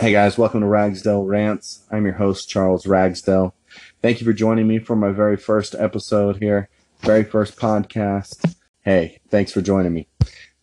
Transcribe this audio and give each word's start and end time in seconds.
Hey 0.00 0.12
guys, 0.12 0.38
welcome 0.38 0.62
to 0.62 0.66
Ragsdale 0.66 1.24
Rants. 1.24 1.84
I'm 1.90 2.06
your 2.06 2.14
host, 2.14 2.48
Charles 2.48 2.86
Ragsdale. 2.86 3.54
Thank 4.00 4.18
you 4.18 4.24
for 4.24 4.32
joining 4.32 4.66
me 4.66 4.78
for 4.78 4.96
my 4.96 5.10
very 5.10 5.36
first 5.36 5.74
episode 5.74 6.38
here, 6.38 6.70
very 7.00 7.22
first 7.22 7.58
podcast. 7.58 8.54
Hey, 8.80 9.20
thanks 9.28 9.52
for 9.52 9.60
joining 9.60 9.92
me. 9.92 10.08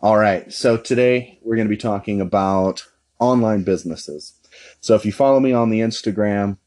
All 0.01 0.17
right, 0.17 0.51
so 0.51 0.75
today 0.75 1.37
we're 1.43 1.55
going 1.55 1.67
to 1.67 1.69
be 1.69 1.77
talking 1.77 2.19
about 2.19 2.87
online 3.19 3.61
businesses. 3.61 4.33
So 4.79 4.95
if 4.95 5.05
you 5.05 5.11
follow 5.11 5.39
me 5.39 5.53
on 5.53 5.69
the 5.69 5.81
Instagram 5.81 6.57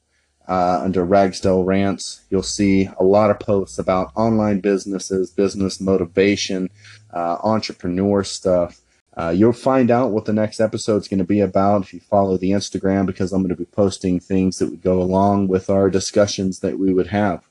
uh, 0.46 0.80
under 0.80 1.05
Ragsdale 1.05 1.64
Rants, 1.64 2.21
you'll 2.30 2.45
see 2.45 2.89
a 3.00 3.02
lot 3.02 3.32
of 3.32 3.41
posts 3.41 3.80
about 3.80 4.12
online 4.14 4.61
businesses, 4.61 5.32
business 5.32 5.80
motivation, 5.80 6.71
uh, 7.12 7.39
entrepreneur 7.43 8.23
stuff. 8.23 8.81
Uh, 9.17 9.31
you'll 9.31 9.53
find 9.53 9.91
out 9.91 10.13
what 10.13 10.25
the 10.25 10.32
next 10.32 10.61
episode 10.61 10.99
is 10.99 11.09
going 11.09 11.18
to 11.18 11.25
be 11.25 11.41
about 11.41 11.82
if 11.82 11.93
you 11.93 12.01
follow 12.01 12.37
the 12.37 12.53
Instagram 12.53 13.07
because 13.07 13.32
I'm 13.32 13.43
going 13.43 13.51
to 13.51 13.57
be 13.57 13.64
posting 13.64 14.21
things 14.21 14.59
that 14.59 14.71
would 14.71 14.82
go 14.82 15.03
along 15.03 15.49
with 15.49 15.68
our 15.68 15.91
discussions 15.91 16.61
that 16.61 16.79
we 16.79 16.95
would 16.95 17.09
have. 17.09 17.45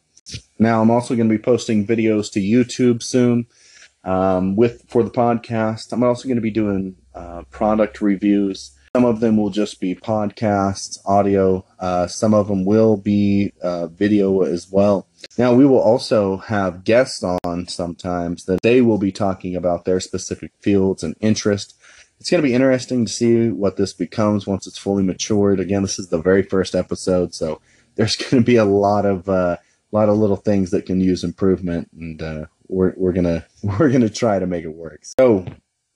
Now, 0.58 0.82
I'm 0.82 0.92
also 0.92 1.16
going 1.16 1.28
to 1.28 1.38
be 1.38 1.42
posting 1.42 1.86
videos 1.86 2.32
to 2.34 2.40
YouTube 2.40 3.04
soon 3.04 3.48
um, 4.04 4.56
with 4.56 4.84
for 4.88 5.04
the 5.04 5.12
podcast. 5.12 5.92
I'm 5.92 6.04
also 6.04 6.28
going 6.28 6.38
to 6.38 6.42
be 6.42 6.52
doing 6.52 6.96
uh, 7.14 7.44
product 7.50 8.02
reviews 8.02 8.72
some 8.96 9.06
of 9.06 9.20
them 9.20 9.38
will 9.38 9.50
just 9.50 9.80
be 9.80 9.96
podcasts, 9.96 11.00
audio. 11.06 11.66
Uh, 11.80 12.08
some 12.08 12.34
of 12.34 12.48
them 12.48 12.66
will 12.66 12.98
be 12.98 13.54
uh, 13.62 13.88
video 13.88 14.42
as 14.42 14.70
well. 14.72 15.08
Now, 15.38 15.54
we 15.54 15.66
will 15.66 15.80
also 15.80 16.38
have 16.38 16.84
guests 16.84 17.24
on 17.24 17.68
sometimes 17.68 18.46
that 18.46 18.62
they 18.62 18.82
will 18.82 18.98
be 18.98 19.12
talking 19.12 19.56
about 19.56 19.86
their 19.86 20.00
specific 20.00 20.52
fields 20.60 21.04
and 21.04 21.16
interest. 21.20 21.76
It's 22.20 22.30
going 22.30 22.42
to 22.42 22.48
be 22.48 22.54
interesting 22.54 23.06
to 23.06 23.12
see 23.12 23.50
what 23.50 23.78
this 23.78 23.94
becomes 23.94 24.48
once 24.48 24.68
it's 24.68 24.78
fully 24.78 25.04
matured. 25.04 25.60
Again, 25.60 25.84
this 25.84 26.00
is 26.00 26.10
the 26.10 26.22
very 26.22 26.44
first 26.44 26.76
episode, 26.76 27.34
so 27.34 27.62
there's 27.96 28.16
going 28.18 28.44
to 28.44 28.46
be 28.46 28.56
a 28.56 28.66
lot 28.66 29.06
of 29.06 29.30
uh, 29.30 29.58
lot 29.92 30.10
of 30.10 30.18
little 30.18 30.36
things 30.36 30.72
that 30.72 30.86
can 30.86 31.00
use 31.00 31.24
improvement, 31.24 31.90
and 31.98 32.22
uh, 32.22 32.46
we're 32.68 32.94
we're 32.98 33.14
gonna 33.14 33.46
we're 33.64 33.92
gonna 33.92 34.10
try 34.10 34.40
to 34.40 34.48
make 34.48 34.66
it 34.66 34.74
work. 34.74 35.02
So 35.20 35.46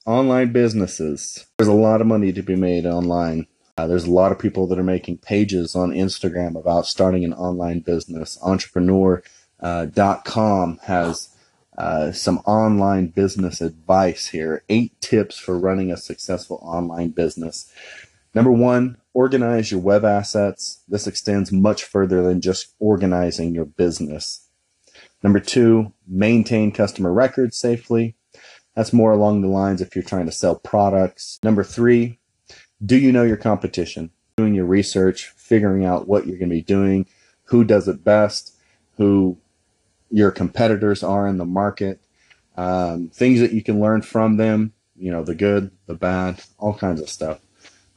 online 0.05 0.51
businesses. 0.51 1.45
There's 1.57 1.67
a 1.67 1.73
lot 1.73 2.01
of 2.01 2.07
money 2.07 2.33
to 2.33 2.41
be 2.41 2.55
made 2.55 2.85
online. 2.85 3.47
Uh, 3.77 3.87
there's 3.87 4.05
a 4.05 4.11
lot 4.11 4.31
of 4.31 4.39
people 4.39 4.67
that 4.67 4.77
are 4.77 4.83
making 4.83 5.17
pages 5.17 5.75
on 5.75 5.91
Instagram 5.91 6.55
about 6.55 6.85
starting 6.85 7.23
an 7.23 7.33
online 7.33 7.79
business. 7.79 8.37
Entrepreneur.com 8.41 9.23
uh, 9.61 10.85
has 10.85 11.29
uh, 11.77 12.11
some 12.11 12.37
online 12.45 13.07
business 13.07 13.61
advice 13.61 14.27
here. 14.27 14.63
Eight 14.69 14.99
tips 15.01 15.39
for 15.39 15.57
running 15.57 15.91
a 15.91 15.97
successful 15.97 16.59
online 16.61 17.09
business. 17.09 17.71
Number 18.35 18.51
one, 18.51 18.97
organize 19.13 19.71
your 19.71 19.79
web 19.79 20.05
assets. 20.05 20.81
This 20.87 21.07
extends 21.07 21.51
much 21.51 21.83
further 21.83 22.21
than 22.21 22.41
just 22.41 22.73
organizing 22.79 23.55
your 23.55 23.65
business. 23.65 24.47
Number 25.23 25.39
two, 25.39 25.93
maintain 26.07 26.71
customer 26.71 27.13
records 27.13 27.57
safely. 27.57 28.15
That's 28.75 28.93
more 28.93 29.11
along 29.11 29.41
the 29.41 29.47
lines 29.47 29.81
if 29.81 29.95
you're 29.95 30.03
trying 30.03 30.25
to 30.25 30.31
sell 30.31 30.55
products. 30.55 31.39
Number 31.43 31.63
three, 31.63 32.19
do 32.83 32.97
you 32.97 33.11
know 33.11 33.23
your 33.23 33.37
competition? 33.37 34.11
Doing 34.35 34.55
your 34.55 34.65
research, 34.65 35.29
figuring 35.35 35.85
out 35.85 36.07
what 36.07 36.25
you're 36.25 36.37
going 36.37 36.49
to 36.49 36.55
be 36.55 36.61
doing, 36.61 37.05
who 37.45 37.63
does 37.63 37.87
it 37.87 38.03
best, 38.03 38.55
who 38.97 39.37
your 40.09 40.31
competitors 40.31 41.03
are 41.03 41.27
in 41.27 41.37
the 41.37 41.45
market, 41.45 42.01
um, 42.57 43.09
things 43.09 43.39
that 43.39 43.51
you 43.51 43.61
can 43.61 43.79
learn 43.79 44.01
from 44.01 44.37
them, 44.37 44.73
you 44.95 45.11
know, 45.11 45.23
the 45.23 45.35
good, 45.35 45.71
the 45.87 45.95
bad, 45.95 46.41
all 46.57 46.73
kinds 46.73 47.01
of 47.01 47.09
stuff. 47.09 47.39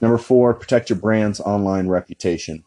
Number 0.00 0.18
four, 0.18 0.54
protect 0.54 0.90
your 0.90 0.98
brand's 0.98 1.40
online 1.40 1.88
reputation. 1.88 2.64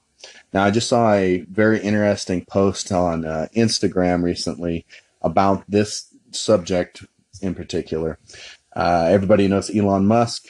Now, 0.53 0.63
I 0.63 0.71
just 0.71 0.89
saw 0.89 1.13
a 1.13 1.41
very 1.49 1.79
interesting 1.79 2.45
post 2.45 2.91
on 2.91 3.25
uh, 3.25 3.47
Instagram 3.55 4.23
recently 4.23 4.85
about 5.21 5.63
this 5.67 6.13
subject 6.31 7.05
in 7.41 7.55
particular. 7.55 8.19
Uh, 8.75 9.07
everybody 9.09 9.47
knows 9.47 9.75
Elon 9.75 10.05
Musk, 10.05 10.47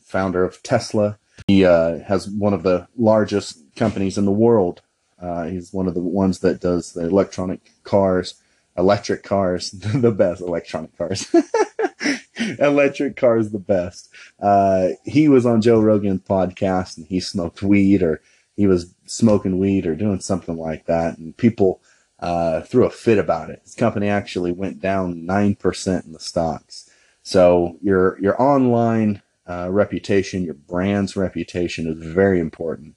founder 0.00 0.44
of 0.44 0.62
Tesla. 0.62 1.18
He 1.46 1.64
uh, 1.64 2.00
has 2.00 2.28
one 2.28 2.52
of 2.52 2.62
the 2.62 2.86
largest 2.96 3.62
companies 3.76 4.18
in 4.18 4.24
the 4.24 4.30
world. 4.30 4.82
Uh, 5.20 5.44
he's 5.44 5.72
one 5.72 5.86
of 5.86 5.94
the 5.94 6.00
ones 6.00 6.40
that 6.40 6.60
does 6.60 6.92
the 6.92 7.04
electronic 7.04 7.70
cars, 7.84 8.34
electric 8.76 9.22
cars, 9.22 9.70
the 9.70 10.10
best 10.10 10.40
electronic 10.40 10.96
cars. 10.98 11.34
electric 12.58 13.16
cars, 13.16 13.50
the 13.50 13.58
best. 13.58 14.10
Uh, 14.40 14.90
he 15.04 15.28
was 15.28 15.46
on 15.46 15.62
Joe 15.62 15.80
Rogan's 15.80 16.22
podcast 16.22 16.96
and 16.96 17.06
he 17.06 17.20
smoked 17.20 17.62
weed 17.62 18.02
or 18.02 18.20
he 18.56 18.66
was 18.66 18.94
smoking 19.06 19.58
weed 19.58 19.86
or 19.86 19.94
doing 19.94 20.20
something 20.20 20.56
like 20.56 20.86
that. 20.86 21.18
And 21.18 21.36
people 21.36 21.80
uh, 22.22 22.60
threw 22.62 22.86
a 22.86 22.90
fit 22.90 23.18
about 23.18 23.50
it. 23.50 23.60
His 23.64 23.74
company 23.74 24.08
actually 24.08 24.52
went 24.52 24.80
down 24.80 25.26
nine 25.26 25.56
percent 25.56 26.06
in 26.06 26.12
the 26.12 26.20
stocks. 26.20 26.88
So 27.22 27.76
your 27.82 28.18
your 28.20 28.40
online 28.40 29.22
uh, 29.46 29.68
reputation, 29.70 30.44
your 30.44 30.54
brand's 30.54 31.16
reputation 31.16 31.86
is 31.88 31.98
very 31.98 32.40
important. 32.40 32.94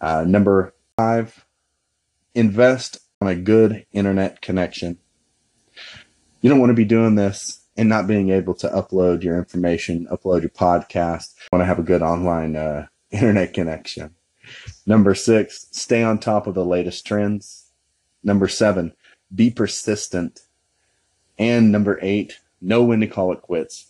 Uh, 0.00 0.24
number 0.26 0.74
five, 0.96 1.46
invest 2.34 2.98
on 3.20 3.28
a 3.28 3.34
good 3.34 3.86
internet 3.92 4.40
connection. 4.40 4.98
You 6.40 6.50
don't 6.50 6.60
want 6.60 6.70
to 6.70 6.74
be 6.74 6.84
doing 6.84 7.14
this 7.14 7.60
and 7.76 7.88
not 7.88 8.06
being 8.06 8.30
able 8.30 8.54
to 8.54 8.68
upload 8.68 9.22
your 9.22 9.36
information, 9.36 10.08
upload 10.10 10.40
your 10.40 10.50
podcast. 10.50 11.34
You 11.36 11.48
want 11.52 11.62
to 11.62 11.66
have 11.66 11.78
a 11.78 11.82
good 11.82 12.02
online 12.02 12.56
uh, 12.56 12.86
internet 13.10 13.52
connection. 13.52 14.14
Number 14.86 15.14
six, 15.14 15.66
stay 15.72 16.02
on 16.02 16.18
top 16.18 16.46
of 16.46 16.54
the 16.54 16.64
latest 16.64 17.06
trends. 17.06 17.65
Number 18.26 18.48
seven, 18.48 18.92
be 19.32 19.50
persistent. 19.50 20.40
And 21.38 21.70
number 21.70 21.98
eight, 22.02 22.40
know 22.60 22.82
when 22.82 22.98
to 23.00 23.06
call 23.06 23.32
it 23.32 23.40
quits. 23.40 23.86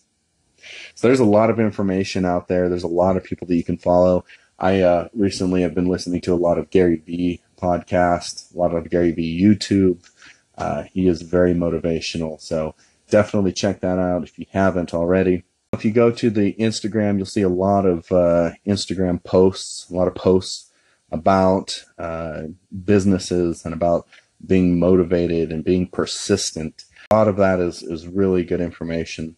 So 0.93 1.07
there's 1.07 1.19
a 1.19 1.25
lot 1.25 1.49
of 1.49 1.59
information 1.59 2.23
out 2.23 2.47
there. 2.47 2.69
There's 2.69 2.83
a 2.83 2.87
lot 2.87 3.17
of 3.17 3.23
people 3.23 3.47
that 3.47 3.55
you 3.55 3.63
can 3.63 3.77
follow. 3.77 4.25
I 4.59 4.81
uh, 4.81 5.07
recently 5.15 5.63
have 5.63 5.73
been 5.73 5.87
listening 5.87 6.21
to 6.21 6.33
a 6.33 6.35
lot 6.35 6.59
of 6.59 6.69
Gary 6.69 6.97
Vee 6.97 7.41
podcasts, 7.59 8.53
a 8.53 8.59
lot 8.59 8.75
of 8.75 8.89
Gary 8.91 9.11
Vee 9.11 9.41
YouTube. 9.41 10.07
Uh, 10.55 10.83
he 10.83 11.07
is 11.07 11.23
very 11.23 11.55
motivational. 11.55 12.39
So 12.39 12.75
definitely 13.09 13.53
check 13.53 13.81
that 13.81 13.97
out 13.97 14.23
if 14.23 14.37
you 14.37 14.45
haven't 14.51 14.93
already. 14.93 15.45
If 15.73 15.83
you 15.83 15.91
go 15.91 16.11
to 16.11 16.29
the 16.29 16.53
Instagram, 16.53 17.17
you'll 17.17 17.25
see 17.25 17.41
a 17.41 17.49
lot 17.49 17.87
of 17.87 18.11
uh, 18.11 18.51
Instagram 18.67 19.23
posts, 19.23 19.89
a 19.89 19.95
lot 19.95 20.07
of 20.07 20.13
posts 20.13 20.71
about 21.11 21.83
uh, 21.97 22.43
businesses 22.85 23.65
and 23.65 23.73
about 23.73 24.07
being 24.45 24.79
motivated 24.79 25.51
and 25.51 25.63
being 25.63 25.87
persistent. 25.87 26.85
A 27.11 27.15
lot 27.15 27.27
of 27.27 27.37
that 27.37 27.59
is, 27.59 27.81
is 27.83 28.07
really 28.07 28.43
good 28.43 28.61
information. 28.61 29.35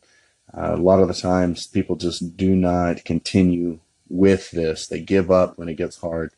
Uh, 0.54 0.74
a 0.74 0.78
lot 0.78 1.00
of 1.00 1.08
the 1.08 1.14
times 1.14 1.68
people 1.68 1.96
just 1.96 2.36
do 2.36 2.56
not 2.56 3.06
continue 3.06 3.80
with 4.10 4.52
this. 4.52 4.88
They 4.88 5.00
give 5.00 5.30
up 5.30 5.58
when 5.58 5.70
it 5.70 5.76
gets 5.76 5.98
hard, 5.98 6.32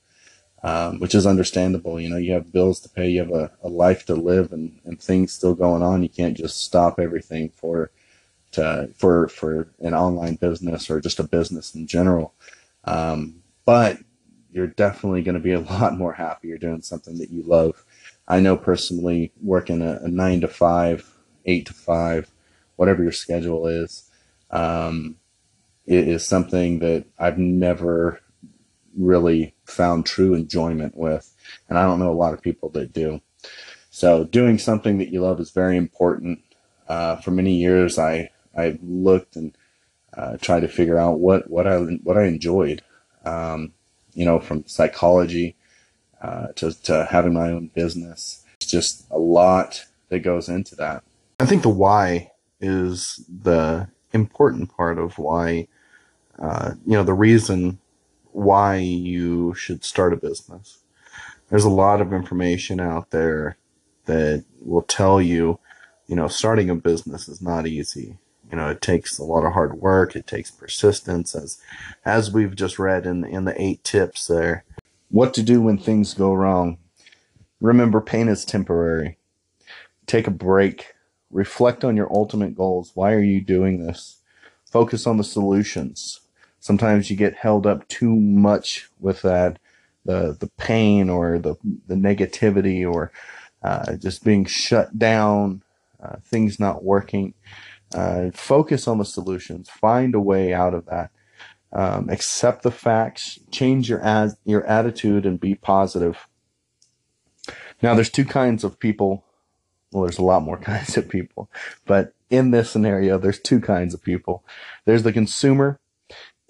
um, 0.64 1.00
which 1.00 1.16
is 1.16 1.26
understandable. 1.26 2.00
You 2.00 2.10
know, 2.10 2.18
you 2.18 2.34
have 2.34 2.52
bills 2.52 2.82
to 2.82 2.90
pay, 2.90 3.10
you 3.10 3.20
have 3.20 3.32
a, 3.32 3.52
a 3.64 3.70
life 3.70 4.06
to 4.08 4.16
live 4.16 4.52
and, 4.52 4.80
and 4.84 5.00
things 5.02 5.32
still 5.32 5.56
going 5.56 5.82
on. 5.82 6.04
You 6.04 6.10
can't 6.10 6.38
just 6.38 6.64
stop 6.64 7.00
everything 7.00 7.50
for, 7.50 7.92
to, 8.52 8.90
for, 8.98 9.30
for 9.30 9.70
an 9.80 9.94
online 9.94 10.36
business 10.36 10.90
or 10.90 11.00
just 11.00 11.20
a 11.20 11.24
business 11.24 11.74
in 11.74 11.88
general. 11.88 12.34
Um, 12.84 13.42
but 13.66 14.00
you're 14.52 14.68
definitely 14.68 15.22
going 15.22 15.36
to 15.36 15.42
be 15.42 15.54
a 15.54 15.60
lot 15.80 15.98
more 15.98 16.14
happy 16.14 16.50
you're 16.50 16.58
doing 16.58 16.82
something 16.82 17.18
that 17.20 17.32
you 17.32 17.44
love 17.44 17.86
I 18.32 18.40
know 18.40 18.56
personally 18.56 19.34
working 19.42 19.82
a, 19.82 20.00
a 20.04 20.08
nine 20.08 20.40
to 20.40 20.48
five, 20.48 21.14
eight 21.46 21.66
to 21.66 21.74
five, 21.74 22.32
whatever 22.78 23.04
your 23.04 23.12
schedule 23.12 23.68
is, 23.68 24.10
um, 24.52 25.18
it 25.86 26.08
is 26.08 26.26
something 26.26 26.80
that 26.80 27.04
I've 27.20 27.38
never 27.38 28.22
really 28.98 29.54
found 29.66 30.06
true 30.06 30.34
enjoyment 30.34 30.96
with. 30.96 31.36
And 31.68 31.78
I 31.78 31.84
don't 31.84 32.00
know 32.00 32.10
a 32.10 32.14
lot 32.14 32.34
of 32.34 32.42
people 32.42 32.70
that 32.70 32.94
do. 32.94 33.20
So 33.90 34.24
doing 34.24 34.58
something 34.58 34.98
that 35.00 35.10
you 35.10 35.20
love 35.20 35.42
is 35.42 35.52
very 35.52 35.76
important. 35.76 36.40
Uh, 36.88 37.18
for 37.18 37.32
many 37.32 37.56
years, 37.56 38.00
I, 38.00 38.30
I 38.58 38.80
looked 38.82 39.36
and 39.36 39.58
uh, 40.16 40.38
tried 40.38 40.62
to 40.62 40.70
figure 40.70 40.98
out 40.98 41.20
what, 41.20 41.50
what 41.50 41.68
I, 41.68 41.80
what 41.80 42.18
I 42.18 42.28
enjoyed. 42.28 42.82
Um, 43.26 43.74
you 44.14 44.24
know, 44.24 44.40
from 44.40 44.66
psychology 44.68 45.58
uh, 46.22 46.48
to, 46.56 46.72
to 46.84 47.08
having 47.10 47.34
my 47.34 47.50
own 47.50 47.68
business. 47.68 48.46
It's 48.58 48.70
just 48.70 49.06
a 49.10 49.18
lot 49.18 49.86
that 50.10 50.20
goes 50.20 50.50
into 50.50 50.76
that. 50.76 51.04
I 51.40 51.46
think 51.46 51.64
the 51.64 51.70
why 51.70 52.32
is 52.60 53.26
the 53.28 53.88
important 54.14 54.76
part 54.76 55.00
of 55.00 55.18
why, 55.18 55.68
uh, 56.38 56.74
you 56.86 56.94
know, 56.94 57.04
the 57.04 57.14
reason 57.14 57.80
why 58.32 58.78
you 58.78 59.54
should 59.56 59.84
start 59.84 60.14
a 60.14 60.18
business. 60.18 60.80
There's 61.50 61.64
a 61.66 61.70
lot 61.70 62.02
of 62.02 62.14
information 62.14 62.80
out 62.80 63.12
there 63.12 63.58
that 64.06 64.46
will 64.62 64.84
tell 64.84 65.22
you, 65.22 65.60
you 66.08 66.16
know, 66.16 66.28
starting 66.28 66.70
a 66.70 66.76
business 66.76 67.28
is 67.28 67.42
not 67.42 67.68
easy. 67.68 68.18
You 68.50 68.58
know, 68.58 68.70
it 68.70 68.82
takes 68.82 69.18
a 69.18 69.24
lot 69.24 69.46
of 69.46 69.54
hard 69.54 69.76
work. 69.76 70.16
It 70.16 70.28
takes 70.28 70.52
persistence, 70.52 71.36
as 71.36 71.58
as 72.04 72.32
we've 72.32 72.56
just 72.56 72.78
read 72.78 73.06
in 73.06 73.24
in 73.24 73.46
the 73.46 73.60
eight 73.62 73.84
tips 73.84 74.28
there. 74.28 74.66
What 75.12 75.34
to 75.34 75.44
do 75.44 75.62
when 75.62 75.78
things 75.78 76.14
go 76.14 76.34
wrong? 76.34 76.78
Remember, 77.60 78.00
pain 78.00 78.30
is 78.30 78.46
temporary. 78.46 79.18
Take 80.06 80.26
a 80.26 80.32
break. 80.32 80.94
Reflect 81.30 81.84
on 81.84 81.98
your 81.98 82.12
ultimate 82.14 82.56
goals. 82.56 82.92
Why 82.96 83.12
are 83.12 83.22
you 83.22 83.42
doing 83.42 83.86
this? 83.86 84.22
Focus 84.72 85.06
on 85.06 85.18
the 85.18 85.26
solutions. 85.26 86.22
Sometimes 86.62 87.10
you 87.10 87.18
get 87.18 87.36
held 87.36 87.68
up 87.68 87.86
too 87.90 88.16
much 88.16 88.90
with 89.02 89.22
that, 89.24 89.60
the 90.06 90.38
the 90.40 90.50
pain 90.58 91.10
or 91.10 91.40
the 91.40 91.56
the 91.88 91.96
negativity 91.96 92.90
or 92.90 93.12
uh, 93.64 93.98
just 93.98 94.24
being 94.24 94.46
shut 94.46 94.98
down, 94.98 95.62
uh, 96.02 96.18
things 96.24 96.58
not 96.58 96.86
working. 96.86 97.34
Uh, 97.94 98.32
focus 98.34 98.88
on 98.88 98.98
the 98.98 99.06
solutions. 99.06 99.70
Find 99.70 100.16
a 100.16 100.22
way 100.22 100.54
out 100.54 100.74
of 100.74 100.86
that. 100.86 101.12
Um, 101.74 102.10
accept 102.10 102.64
the 102.64 102.72
facts. 102.72 103.40
Change 103.52 103.90
your 103.90 104.04
ad- 104.04 104.36
your 104.44 104.66
attitude 104.66 105.26
and 105.26 105.40
be 105.40 105.56
positive. 105.56 106.28
Now, 107.82 107.96
there's 107.96 108.10
two 108.10 108.26
kinds 108.26 108.64
of 108.64 108.80
people. 108.80 109.26
Well, 109.92 110.04
there's 110.04 110.20
a 110.20 110.24
lot 110.24 110.44
more 110.44 110.58
kinds 110.72 110.98
of 110.98 111.10
people, 111.10 111.50
but 111.86 112.14
in 112.30 112.52
this 112.52 112.72
scenario, 112.72 113.18
there's 113.18 113.40
two 113.40 113.60
kinds 113.60 113.94
of 113.94 114.02
people. 114.02 114.44
There's 114.86 115.04
the 115.04 115.14
consumer. 115.14 115.80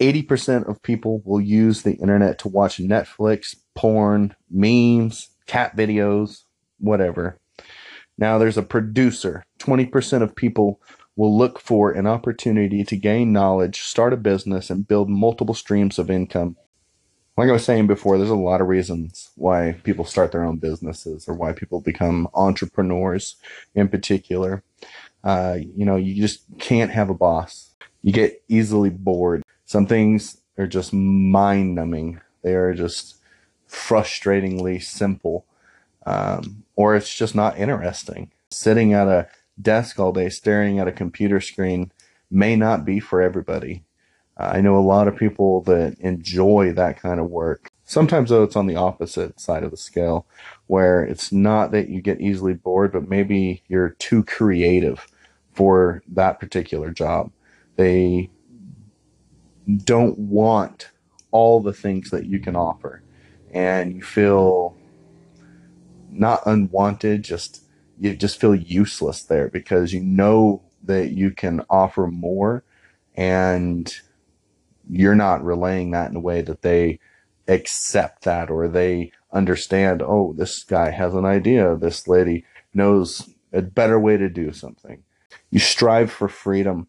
80% 0.00 0.68
of 0.68 0.82
people 0.82 1.22
will 1.24 1.40
use 1.40 1.82
the 1.82 1.94
internet 1.94 2.38
to 2.40 2.48
watch 2.48 2.78
Netflix, 2.78 3.54
porn, 3.76 4.34
memes, 4.50 5.30
cat 5.46 5.76
videos, 5.76 6.42
whatever. 6.78 7.38
Now 8.18 8.38
there's 8.38 8.58
a 8.58 8.62
producer. 8.62 9.44
20% 9.60 10.22
of 10.22 10.34
people 10.34 10.80
will 11.16 11.36
look 11.36 11.60
for 11.60 11.90
an 11.90 12.06
opportunity 12.06 12.84
to 12.84 12.96
gain 12.96 13.32
knowledge, 13.32 13.82
start 13.82 14.12
a 14.12 14.16
business, 14.16 14.70
and 14.70 14.88
build 14.88 15.10
multiple 15.10 15.54
streams 15.54 15.98
of 15.98 16.10
income. 16.10 16.56
Like 17.36 17.48
I 17.48 17.52
was 17.52 17.64
saying 17.64 17.86
before, 17.86 18.18
there's 18.18 18.30
a 18.30 18.34
lot 18.34 18.60
of 18.60 18.68
reasons 18.68 19.30
why 19.36 19.76
people 19.84 20.04
start 20.04 20.32
their 20.32 20.44
own 20.44 20.58
businesses 20.58 21.28
or 21.28 21.34
why 21.34 21.52
people 21.52 21.80
become 21.80 22.28
entrepreneurs 22.34 23.36
in 23.74 23.88
particular. 23.88 24.62
Uh, 25.24 25.58
you 25.74 25.84
know, 25.84 25.96
you 25.96 26.20
just 26.20 26.42
can't 26.58 26.90
have 26.90 27.08
a 27.08 27.14
boss. 27.14 27.70
You 28.02 28.12
get 28.12 28.42
easily 28.48 28.90
bored. 28.90 29.42
Some 29.64 29.86
things 29.86 30.40
are 30.58 30.66
just 30.66 30.92
mind 30.92 31.74
numbing. 31.74 32.20
They 32.42 32.54
are 32.54 32.74
just 32.74 33.16
frustratingly 33.68 34.82
simple. 34.82 35.46
Um, 36.04 36.64
or 36.76 36.96
it's 36.96 37.14
just 37.14 37.34
not 37.34 37.58
interesting. 37.58 38.30
Sitting 38.50 38.92
at 38.92 39.08
a 39.08 39.28
desk 39.62 39.98
all 39.98 40.12
day 40.12 40.28
staring 40.28 40.78
at 40.78 40.88
a 40.88 40.92
computer 40.92 41.40
screen 41.40 41.92
may 42.30 42.56
not 42.56 42.84
be 42.84 43.00
for 43.00 43.22
everybody. 43.22 43.84
Uh, 44.38 44.52
I 44.54 44.60
know 44.60 44.76
a 44.76 44.80
lot 44.80 45.08
of 45.08 45.16
people 45.16 45.62
that 45.62 45.96
enjoy 46.00 46.72
that 46.74 47.00
kind 47.00 47.20
of 47.20 47.30
work. 47.30 47.70
Sometimes, 47.84 48.30
though, 48.30 48.42
it's 48.42 48.56
on 48.56 48.66
the 48.66 48.76
opposite 48.76 49.38
side 49.38 49.64
of 49.64 49.70
the 49.70 49.76
scale 49.76 50.26
where 50.66 51.04
it's 51.04 51.32
not 51.32 51.72
that 51.72 51.88
you 51.90 52.00
get 52.00 52.20
easily 52.20 52.54
bored, 52.54 52.92
but 52.92 53.08
maybe 53.08 53.62
you're 53.68 53.90
too 53.90 54.24
creative 54.24 55.06
for 55.52 56.02
that 56.08 56.40
particular 56.40 56.90
job. 56.90 57.30
They 57.76 58.30
don't 59.84 60.18
want 60.18 60.90
all 61.30 61.60
the 61.60 61.72
things 61.72 62.10
that 62.10 62.26
you 62.26 62.38
can 62.38 62.56
offer, 62.56 63.02
and 63.52 63.94
you 63.94 64.02
feel 64.02 64.76
not 66.10 66.42
unwanted, 66.46 67.22
just 67.22 67.61
you 67.98 68.14
just 68.14 68.40
feel 68.40 68.54
useless 68.54 69.22
there 69.22 69.48
because 69.48 69.92
you 69.92 70.00
know 70.00 70.62
that 70.82 71.10
you 71.10 71.30
can 71.30 71.62
offer 71.70 72.06
more 72.06 72.64
and 73.14 73.94
you're 74.90 75.14
not 75.14 75.44
relaying 75.44 75.90
that 75.92 76.10
in 76.10 76.16
a 76.16 76.20
way 76.20 76.42
that 76.42 76.62
they 76.62 76.98
accept 77.48 78.24
that 78.24 78.50
or 78.50 78.68
they 78.68 79.12
understand, 79.32 80.02
oh, 80.02 80.34
this 80.36 80.64
guy 80.64 80.90
has 80.90 81.14
an 81.14 81.24
idea. 81.24 81.76
This 81.76 82.06
lady 82.08 82.44
knows 82.74 83.28
a 83.52 83.62
better 83.62 83.98
way 83.98 84.16
to 84.16 84.28
do 84.28 84.52
something. 84.52 85.02
You 85.50 85.58
strive 85.58 86.10
for 86.10 86.28
freedom. 86.28 86.88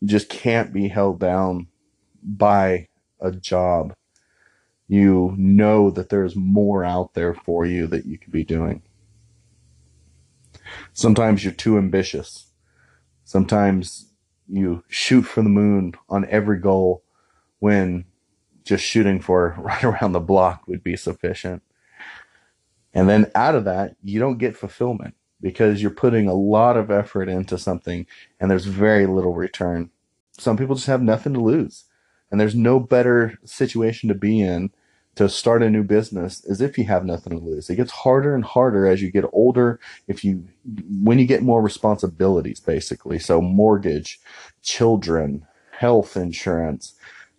You 0.00 0.08
just 0.08 0.28
can't 0.28 0.72
be 0.72 0.88
held 0.88 1.18
down 1.18 1.68
by 2.22 2.88
a 3.20 3.30
job. 3.32 3.94
You 4.86 5.34
know 5.36 5.90
that 5.90 6.08
there's 6.08 6.36
more 6.36 6.84
out 6.84 7.14
there 7.14 7.34
for 7.34 7.66
you 7.66 7.86
that 7.88 8.06
you 8.06 8.18
could 8.18 8.32
be 8.32 8.44
doing. 8.44 8.82
Sometimes 10.92 11.44
you're 11.44 11.52
too 11.52 11.78
ambitious. 11.78 12.52
Sometimes 13.24 14.12
you 14.48 14.82
shoot 14.88 15.22
for 15.22 15.42
the 15.42 15.48
moon 15.48 15.94
on 16.08 16.26
every 16.28 16.58
goal 16.58 17.02
when 17.58 18.04
just 18.64 18.84
shooting 18.84 19.20
for 19.20 19.54
right 19.58 19.84
around 19.84 20.12
the 20.12 20.20
block 20.20 20.66
would 20.66 20.82
be 20.82 20.96
sufficient. 20.96 21.62
And 22.94 23.08
then 23.08 23.30
out 23.34 23.54
of 23.54 23.64
that, 23.64 23.96
you 24.02 24.18
don't 24.18 24.38
get 24.38 24.56
fulfillment 24.56 25.14
because 25.40 25.80
you're 25.80 25.90
putting 25.90 26.26
a 26.26 26.34
lot 26.34 26.76
of 26.76 26.90
effort 26.90 27.28
into 27.28 27.58
something 27.58 28.06
and 28.40 28.50
there's 28.50 28.64
very 28.64 29.06
little 29.06 29.34
return. 29.34 29.90
Some 30.38 30.56
people 30.56 30.74
just 30.74 30.86
have 30.86 31.02
nothing 31.02 31.34
to 31.34 31.40
lose. 31.40 31.84
And 32.30 32.40
there's 32.40 32.54
no 32.54 32.78
better 32.80 33.38
situation 33.44 34.08
to 34.08 34.14
be 34.14 34.40
in 34.40 34.70
to 35.18 35.28
start 35.28 35.64
a 35.64 35.70
new 35.70 35.82
business 35.82 36.44
as 36.44 36.60
if 36.60 36.78
you 36.78 36.84
have 36.84 37.04
nothing 37.04 37.32
to 37.36 37.44
lose. 37.44 37.68
It 37.68 37.74
gets 37.74 37.90
harder 37.90 38.36
and 38.36 38.44
harder 38.44 38.86
as 38.86 39.02
you 39.02 39.10
get 39.10 39.24
older. 39.32 39.80
If 40.06 40.24
you, 40.24 40.44
when 41.02 41.18
you 41.18 41.26
get 41.26 41.42
more 41.42 41.60
responsibilities, 41.60 42.60
basically. 42.60 43.18
So 43.18 43.40
mortgage, 43.40 44.20
children, 44.62 45.44
health 45.72 46.16
insurance, 46.16 46.94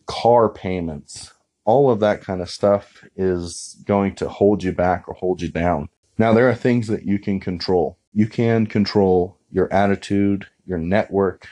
car 0.07 0.49
payments, 0.49 1.31
all 1.63 1.89
of 1.89 2.01
that 2.01 2.21
kind 2.21 2.41
of 2.41 2.49
stuff 2.49 3.05
is 3.15 3.77
going 3.85 4.15
to 4.15 4.27
hold 4.27 4.61
you 4.61 4.73
back 4.73 5.07
or 5.07 5.13
hold 5.13 5.41
you 5.41 5.49
down. 5.49 5.87
Now, 6.17 6.33
there 6.33 6.49
are 6.49 6.55
things 6.55 6.87
that 6.87 7.05
you 7.05 7.17
can 7.17 7.39
control. 7.39 7.97
You 8.13 8.27
can 8.27 8.67
control 8.67 9.37
your 9.51 9.71
attitude, 9.73 10.47
your 10.65 10.79
network. 10.79 11.47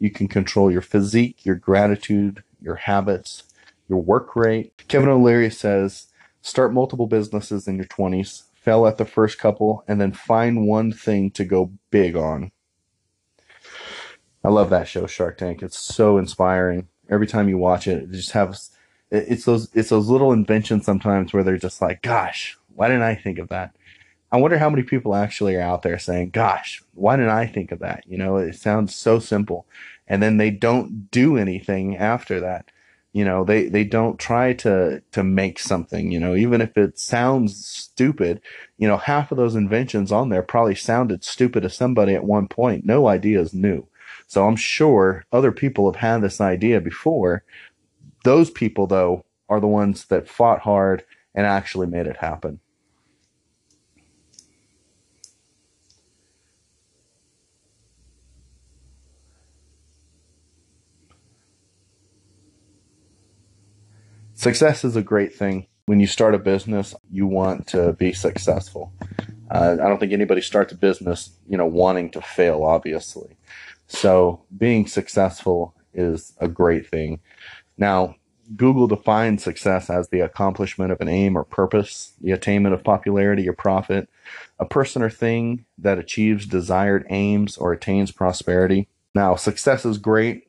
You 0.00 0.10
can 0.10 0.26
control 0.26 0.68
your 0.68 0.82
physique, 0.82 1.46
your 1.46 1.54
gratitude, 1.54 2.42
your 2.60 2.74
habits, 2.74 3.44
your 3.88 4.00
work 4.00 4.34
rate. 4.36 4.72
Kevin 4.88 5.08
O'Leary 5.08 5.50
says 5.50 6.06
start 6.40 6.72
multiple 6.72 7.06
businesses 7.06 7.66
in 7.66 7.76
your 7.76 7.86
20s, 7.86 8.44
fail 8.54 8.86
at 8.86 8.98
the 8.98 9.04
first 9.04 9.38
couple, 9.38 9.84
and 9.88 10.00
then 10.00 10.12
find 10.12 10.66
one 10.66 10.92
thing 10.92 11.30
to 11.32 11.44
go 11.44 11.72
big 11.90 12.16
on. 12.16 12.50
I 14.44 14.48
love 14.48 14.70
that 14.70 14.88
show, 14.88 15.06
Shark 15.06 15.38
Tank. 15.38 15.62
It's 15.62 15.78
so 15.78 16.18
inspiring. 16.18 16.88
Every 17.08 17.26
time 17.26 17.48
you 17.48 17.56
watch 17.56 17.88
it, 17.88 18.04
it 18.04 18.10
just 18.10 18.32
has 18.32 18.70
it's 19.10 19.44
those 19.44 19.68
it's 19.74 19.90
those 19.90 20.08
little 20.08 20.32
inventions 20.32 20.84
sometimes 20.84 21.32
where 21.32 21.42
they're 21.42 21.56
just 21.56 21.80
like, 21.80 22.02
gosh, 22.02 22.58
why 22.74 22.88
didn't 22.88 23.02
I 23.02 23.14
think 23.14 23.38
of 23.38 23.48
that? 23.48 23.76
I 24.32 24.36
wonder 24.36 24.58
how 24.58 24.68
many 24.68 24.82
people 24.82 25.14
actually 25.14 25.54
are 25.54 25.60
out 25.60 25.82
there 25.82 25.98
saying, 25.98 26.30
gosh, 26.30 26.82
why 26.94 27.16
didn't 27.16 27.30
I 27.30 27.46
think 27.46 27.70
of 27.70 27.78
that? 27.78 28.04
You 28.06 28.18
know, 28.18 28.36
it 28.36 28.56
sounds 28.56 28.94
so 28.94 29.18
simple. 29.18 29.66
And 30.08 30.22
then 30.22 30.38
they 30.38 30.50
don't 30.50 31.10
do 31.10 31.36
anything 31.36 31.96
after 31.96 32.40
that 32.40 32.70
you 33.14 33.24
know 33.24 33.44
they 33.44 33.68
they 33.68 33.84
don't 33.84 34.18
try 34.18 34.52
to 34.52 35.00
to 35.12 35.22
make 35.22 35.58
something 35.58 36.10
you 36.10 36.20
know 36.20 36.34
even 36.34 36.60
if 36.60 36.76
it 36.76 36.98
sounds 36.98 37.64
stupid 37.64 38.40
you 38.76 38.86
know 38.86 38.98
half 38.98 39.30
of 39.30 39.38
those 39.38 39.54
inventions 39.54 40.12
on 40.12 40.28
there 40.28 40.42
probably 40.42 40.74
sounded 40.74 41.24
stupid 41.24 41.62
to 41.62 41.70
somebody 41.70 42.14
at 42.14 42.24
one 42.24 42.48
point. 42.48 42.84
No 42.84 43.06
idea 43.06 43.40
is 43.40 43.54
new. 43.54 43.86
So 44.26 44.46
i'm 44.46 44.56
sure 44.56 45.24
other 45.32 45.52
people 45.52 45.90
have 45.90 46.00
had 46.00 46.18
this 46.20 46.40
idea 46.40 46.80
before. 46.80 47.44
Those 48.24 48.50
people 48.50 48.86
though 48.86 49.24
are 49.48 49.60
the 49.60 49.68
ones 49.68 50.06
that 50.06 50.28
fought 50.28 50.60
hard 50.60 51.04
and 51.34 51.46
actually 51.46 51.86
made 51.86 52.06
it 52.06 52.16
happen 52.16 52.60
Success 64.34 64.84
is 64.84 64.96
a 64.96 65.02
great 65.02 65.34
thing. 65.34 65.66
When 65.86 66.00
you 66.00 66.06
start 66.06 66.34
a 66.34 66.38
business, 66.38 66.94
you 67.10 67.26
want 67.26 67.68
to 67.68 67.92
be 67.92 68.12
successful. 68.12 68.92
Uh, 69.50 69.76
I 69.80 69.88
don't 69.88 69.98
think 70.00 70.12
anybody 70.12 70.40
starts 70.40 70.72
a 70.72 70.76
business, 70.76 71.30
you 71.48 71.56
know, 71.56 71.66
wanting 71.66 72.10
to 72.10 72.20
fail, 72.20 72.64
obviously. 72.64 73.36
So 73.86 74.42
being 74.56 74.86
successful 74.86 75.74
is 75.92 76.32
a 76.40 76.48
great 76.48 76.88
thing. 76.88 77.20
Now, 77.76 78.16
Google 78.56 78.88
defines 78.88 79.42
success 79.42 79.88
as 79.88 80.08
the 80.08 80.20
accomplishment 80.20 80.90
of 80.90 81.00
an 81.00 81.08
aim 81.08 81.36
or 81.36 81.44
purpose, 81.44 82.12
the 82.20 82.32
attainment 82.32 82.74
of 82.74 82.84
popularity 82.84 83.48
or 83.48 83.52
profit, 83.52 84.08
a 84.58 84.66
person 84.66 85.02
or 85.02 85.10
thing 85.10 85.64
that 85.78 85.98
achieves 85.98 86.46
desired 86.46 87.06
aims 87.08 87.56
or 87.56 87.72
attains 87.72 88.10
prosperity. 88.10 88.88
Now, 89.14 89.36
success 89.36 89.84
is 89.84 89.98
great, 89.98 90.48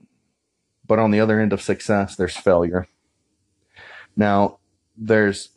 but 0.88 1.00
on 1.00 1.12
the 1.12 1.20
other 1.20 1.40
end 1.40 1.54
of 1.54 1.62
success, 1.62 2.16
there's 2.16 2.36
failure. 2.36 2.88
Now, 4.16 4.60
there's 4.98 5.50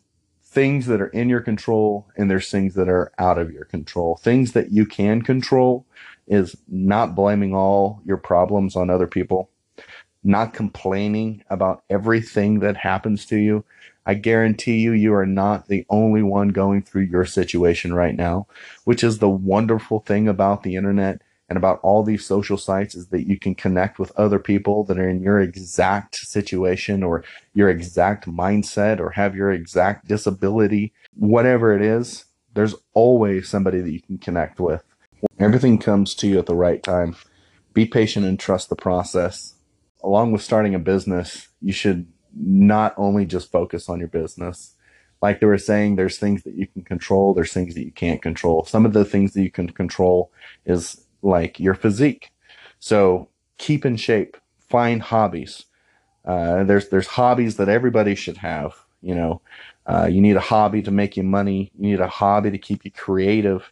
things 0.43 0.87
that 0.87 0.99
are 0.99 1.07
in 1.07 1.29
your 1.29 1.41
control 1.41 2.07
and 2.17 2.29
there's 2.29 2.49
things 2.49 2.73
that 2.73 2.89
are 2.89 3.11
out 3.19 3.37
of 3.37 3.51
your 3.51 3.65
control. 3.65 4.17
Things 4.17 4.53
that 4.53 4.71
you 4.71 4.85
can 4.85 5.21
control 5.21 5.85
is 6.27 6.55
not 6.67 7.15
blaming 7.15 7.53
all 7.53 8.01
your 8.05 8.17
problems 8.17 8.75
on 8.75 8.89
other 8.89 9.07
people, 9.07 9.49
not 10.23 10.53
complaining 10.53 11.43
about 11.49 11.83
everything 11.89 12.59
that 12.59 12.77
happens 12.77 13.25
to 13.27 13.37
you. 13.37 13.63
I 14.05 14.15
guarantee 14.15 14.79
you, 14.79 14.93
you 14.93 15.13
are 15.13 15.25
not 15.25 15.67
the 15.67 15.85
only 15.89 16.23
one 16.23 16.49
going 16.49 16.81
through 16.81 17.03
your 17.03 17.25
situation 17.25 17.93
right 17.93 18.15
now, 18.15 18.47
which 18.83 19.03
is 19.03 19.19
the 19.19 19.29
wonderful 19.29 19.99
thing 19.99 20.27
about 20.27 20.63
the 20.63 20.75
internet 20.75 21.21
and 21.49 21.57
about 21.57 21.79
all 21.81 22.03
these 22.03 22.25
social 22.25 22.57
sites 22.57 22.93
is 22.93 23.07
that 23.07 23.27
you 23.27 23.39
can 23.39 23.55
connect 23.55 23.97
with 23.97 24.11
other 24.15 24.37
people 24.37 24.83
that 24.83 24.99
are 24.99 25.09
in 25.09 25.21
your 25.21 25.39
exact 25.39 26.15
situation 26.15 27.01
or 27.01 27.23
your 27.53 27.69
exact 27.69 28.27
mindset 28.27 28.99
or 28.99 29.09
have 29.11 29.35
your 29.35 29.51
exact 29.51 30.07
disability, 30.07 30.93
whatever 31.15 31.75
it 31.75 31.81
is. 31.81 32.25
There's 32.53 32.75
always 32.93 33.49
somebody 33.49 33.81
that 33.81 33.91
you 33.91 34.01
can 34.01 34.19
connect 34.19 34.59
with. 34.59 34.83
Everything 35.39 35.79
comes 35.79 36.13
to 36.15 36.27
you 36.27 36.37
at 36.37 36.45
the 36.45 36.55
right 36.55 36.83
time. 36.83 37.15
Be 37.73 37.85
patient 37.85 38.25
and 38.25 38.39
trust 38.39 38.69
the 38.69 38.75
process. 38.75 39.55
Along 40.03 40.31
with 40.31 40.43
starting 40.43 40.75
a 40.75 40.79
business, 40.79 41.49
you 41.61 41.73
should 41.73 42.07
not 42.35 42.93
only 42.95 43.25
just 43.25 43.51
focus 43.51 43.89
on 43.89 43.99
your 43.99 44.07
business. 44.07 44.75
Like 45.21 45.39
they 45.39 45.47
were 45.47 45.57
saying, 45.57 45.95
there's 45.95 46.17
things 46.17 46.43
that 46.43 46.53
you 46.53 46.67
can 46.67 46.83
control, 46.83 47.33
there's 47.33 47.51
things 47.51 47.73
that 47.73 47.83
you 47.83 47.91
can't 47.91 48.21
control. 48.21 48.63
Some 48.65 48.85
of 48.85 48.93
the 48.93 49.03
things 49.03 49.33
that 49.33 49.41
you 49.41 49.51
can 49.51 49.69
control 49.69 50.31
is 50.65 51.05
like 51.21 51.59
your 51.59 51.73
physique. 51.73 52.31
So 52.79 53.29
keep 53.57 53.85
in 53.85 53.95
shape, 53.97 54.37
find 54.59 55.01
hobbies. 55.01 55.65
Uh, 56.25 56.63
there's 56.63 56.89
there's 56.89 57.07
hobbies 57.07 57.57
that 57.57 57.69
everybody 57.69 58.15
should 58.15 58.37
have. 58.37 58.73
You 59.01 59.15
know, 59.15 59.41
uh, 59.85 60.07
you 60.11 60.21
need 60.21 60.35
a 60.35 60.41
hobby 60.41 60.81
to 60.83 60.91
make 60.91 61.17
you 61.17 61.23
money. 61.23 61.71
You 61.77 61.89
need 61.89 62.01
a 62.01 62.07
hobby 62.07 62.51
to 62.51 62.57
keep 62.57 62.85
you 62.85 62.91
creative. 62.91 63.71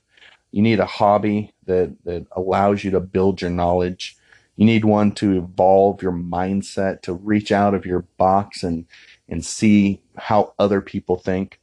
You 0.52 0.62
need 0.62 0.80
a 0.80 0.86
hobby 0.86 1.54
that 1.66 1.96
that 2.06 2.26
allows 2.32 2.84
you 2.84 2.92
to 2.92 3.00
build 3.00 3.42
your 3.42 3.52
knowledge. 3.52 4.18
You 4.56 4.66
need 4.66 4.86
one 4.86 5.12
to 5.14 5.38
evolve 5.38 6.02
your 6.02 6.14
mindset, 6.14 7.02
to 7.04 7.14
reach 7.14 7.52
out 7.52 7.76
of 7.76 7.86
your 7.86 8.02
box 8.18 8.64
and 8.64 8.86
and 9.30 9.46
see 9.46 10.02
how 10.16 10.54
other 10.58 10.82
people 10.82 11.18
think. 11.18 11.60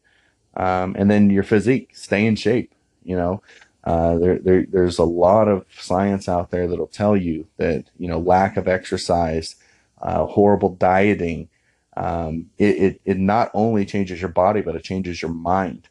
Um, 0.57 0.95
and 0.97 1.11
then 1.11 1.31
your 1.31 1.43
physique, 1.43 1.97
stay 1.97 2.25
in 2.27 2.37
shape. 2.37 2.73
You 3.03 3.17
know, 3.17 3.43
uh, 3.85 4.17
there, 4.19 4.39
there, 4.39 4.67
there's 4.71 4.99
a 4.99 5.05
lot 5.05 5.47
of 5.47 5.67
science 5.79 6.29
out 6.29 6.51
there 6.51 6.67
that'll 6.67 6.87
tell 6.87 7.17
you 7.17 7.47
that 7.59 7.85
you 7.99 8.09
know 8.09 8.19
lack 8.19 8.57
of 8.57 8.67
exercise, 8.67 9.57
uh, 10.01 10.25
horrible 10.27 10.71
dieting, 10.71 11.49
um, 11.97 12.51
it, 12.59 12.77
it, 12.77 13.01
it 13.05 13.19
not 13.19 13.51
only 13.55 13.85
changes 13.85 14.21
your 14.21 14.31
body 14.31 14.63
but 14.63 14.75
it 14.75 14.83
changes 14.83 15.21
your 15.21 15.31
mind, 15.31 15.89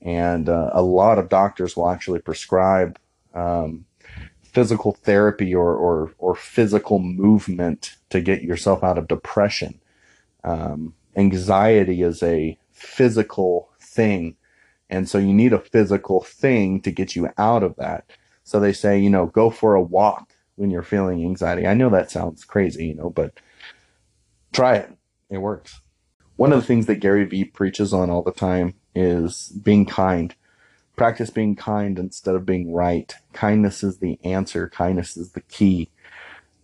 and 0.00 0.48
uh, 0.48 0.70
a 0.72 0.82
lot 0.82 1.18
of 1.18 1.28
doctors 1.28 1.76
will 1.76 1.90
actually 1.90 2.18
prescribe 2.18 2.98
um, 3.34 3.84
physical 4.42 4.92
therapy 4.92 5.54
or, 5.54 5.74
or 5.74 6.14
or 6.18 6.34
physical 6.34 6.98
movement 6.98 7.96
to 8.08 8.22
get 8.22 8.42
yourself 8.42 8.82
out 8.82 8.96
of 8.96 9.06
depression. 9.06 9.78
Um, 10.44 10.94
anxiety 11.14 12.00
is 12.02 12.22
a 12.22 12.56
physical 12.72 13.68
thing 13.80 14.36
and 14.94 15.08
so 15.08 15.18
you 15.18 15.34
need 15.34 15.52
a 15.52 15.58
physical 15.58 16.22
thing 16.22 16.80
to 16.82 16.90
get 16.90 17.16
you 17.16 17.28
out 17.36 17.62
of 17.62 17.76
that. 17.76 18.04
So 18.44 18.60
they 18.60 18.72
say, 18.72 18.98
you 18.98 19.10
know, 19.10 19.26
go 19.26 19.50
for 19.50 19.74
a 19.74 19.82
walk 19.82 20.32
when 20.56 20.70
you're 20.70 20.82
feeling 20.82 21.22
anxiety. 21.22 21.66
I 21.66 21.74
know 21.74 21.90
that 21.90 22.10
sounds 22.10 22.44
crazy, 22.44 22.86
you 22.86 22.94
know, 22.94 23.10
but 23.10 23.38
try 24.52 24.76
it. 24.76 24.90
It 25.30 25.38
works. 25.38 25.80
One 26.36 26.52
of 26.52 26.60
the 26.60 26.66
things 26.66 26.86
that 26.86 26.96
Gary 26.96 27.24
Vee 27.24 27.44
preaches 27.44 27.92
on 27.92 28.10
all 28.10 28.22
the 28.22 28.32
time 28.32 28.74
is 28.94 29.48
being 29.48 29.86
kind. 29.86 30.34
Practice 30.96 31.30
being 31.30 31.56
kind 31.56 31.98
instead 31.98 32.34
of 32.34 32.46
being 32.46 32.72
right. 32.72 33.12
Kindness 33.32 33.82
is 33.82 33.98
the 33.98 34.18
answer. 34.22 34.68
Kindness 34.68 35.16
is 35.16 35.32
the 35.32 35.40
key. 35.42 35.90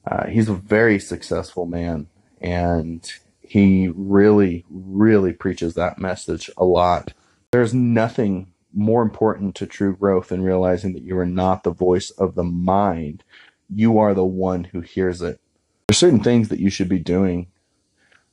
Uh, 0.06 0.26
he's 0.28 0.48
a 0.48 0.54
very 0.54 0.98
successful 0.98 1.66
man 1.66 2.06
and 2.40 3.12
he 3.42 3.88
really, 3.88 4.64
really 4.70 5.32
preaches 5.32 5.74
that 5.74 5.98
message 5.98 6.50
a 6.56 6.64
lot. 6.64 7.12
There's 7.52 7.74
nothing 7.74 8.52
more 8.72 9.02
important 9.02 9.56
to 9.56 9.66
true 9.66 9.96
growth 9.96 10.28
than 10.28 10.42
realizing 10.42 10.92
that 10.92 11.02
you 11.02 11.18
are 11.18 11.26
not 11.26 11.64
the 11.64 11.72
voice 11.72 12.10
of 12.10 12.36
the 12.36 12.44
mind. 12.44 13.24
You 13.68 13.98
are 13.98 14.14
the 14.14 14.24
one 14.24 14.64
who 14.64 14.80
hears 14.80 15.20
it. 15.20 15.40
There's 15.88 15.98
certain 15.98 16.22
things 16.22 16.48
that 16.48 16.60
you 16.60 16.70
should 16.70 16.88
be 16.88 17.00
doing 17.00 17.48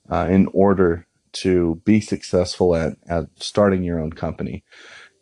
uh, 0.08 0.28
in 0.30 0.48
order 0.54 1.08
to 1.34 1.82
be 1.84 2.00
successful 2.00 2.76
at, 2.76 2.94
at 3.08 3.26
starting 3.38 3.84
your 3.84 4.00
own 4.00 4.14
company. 4.14 4.64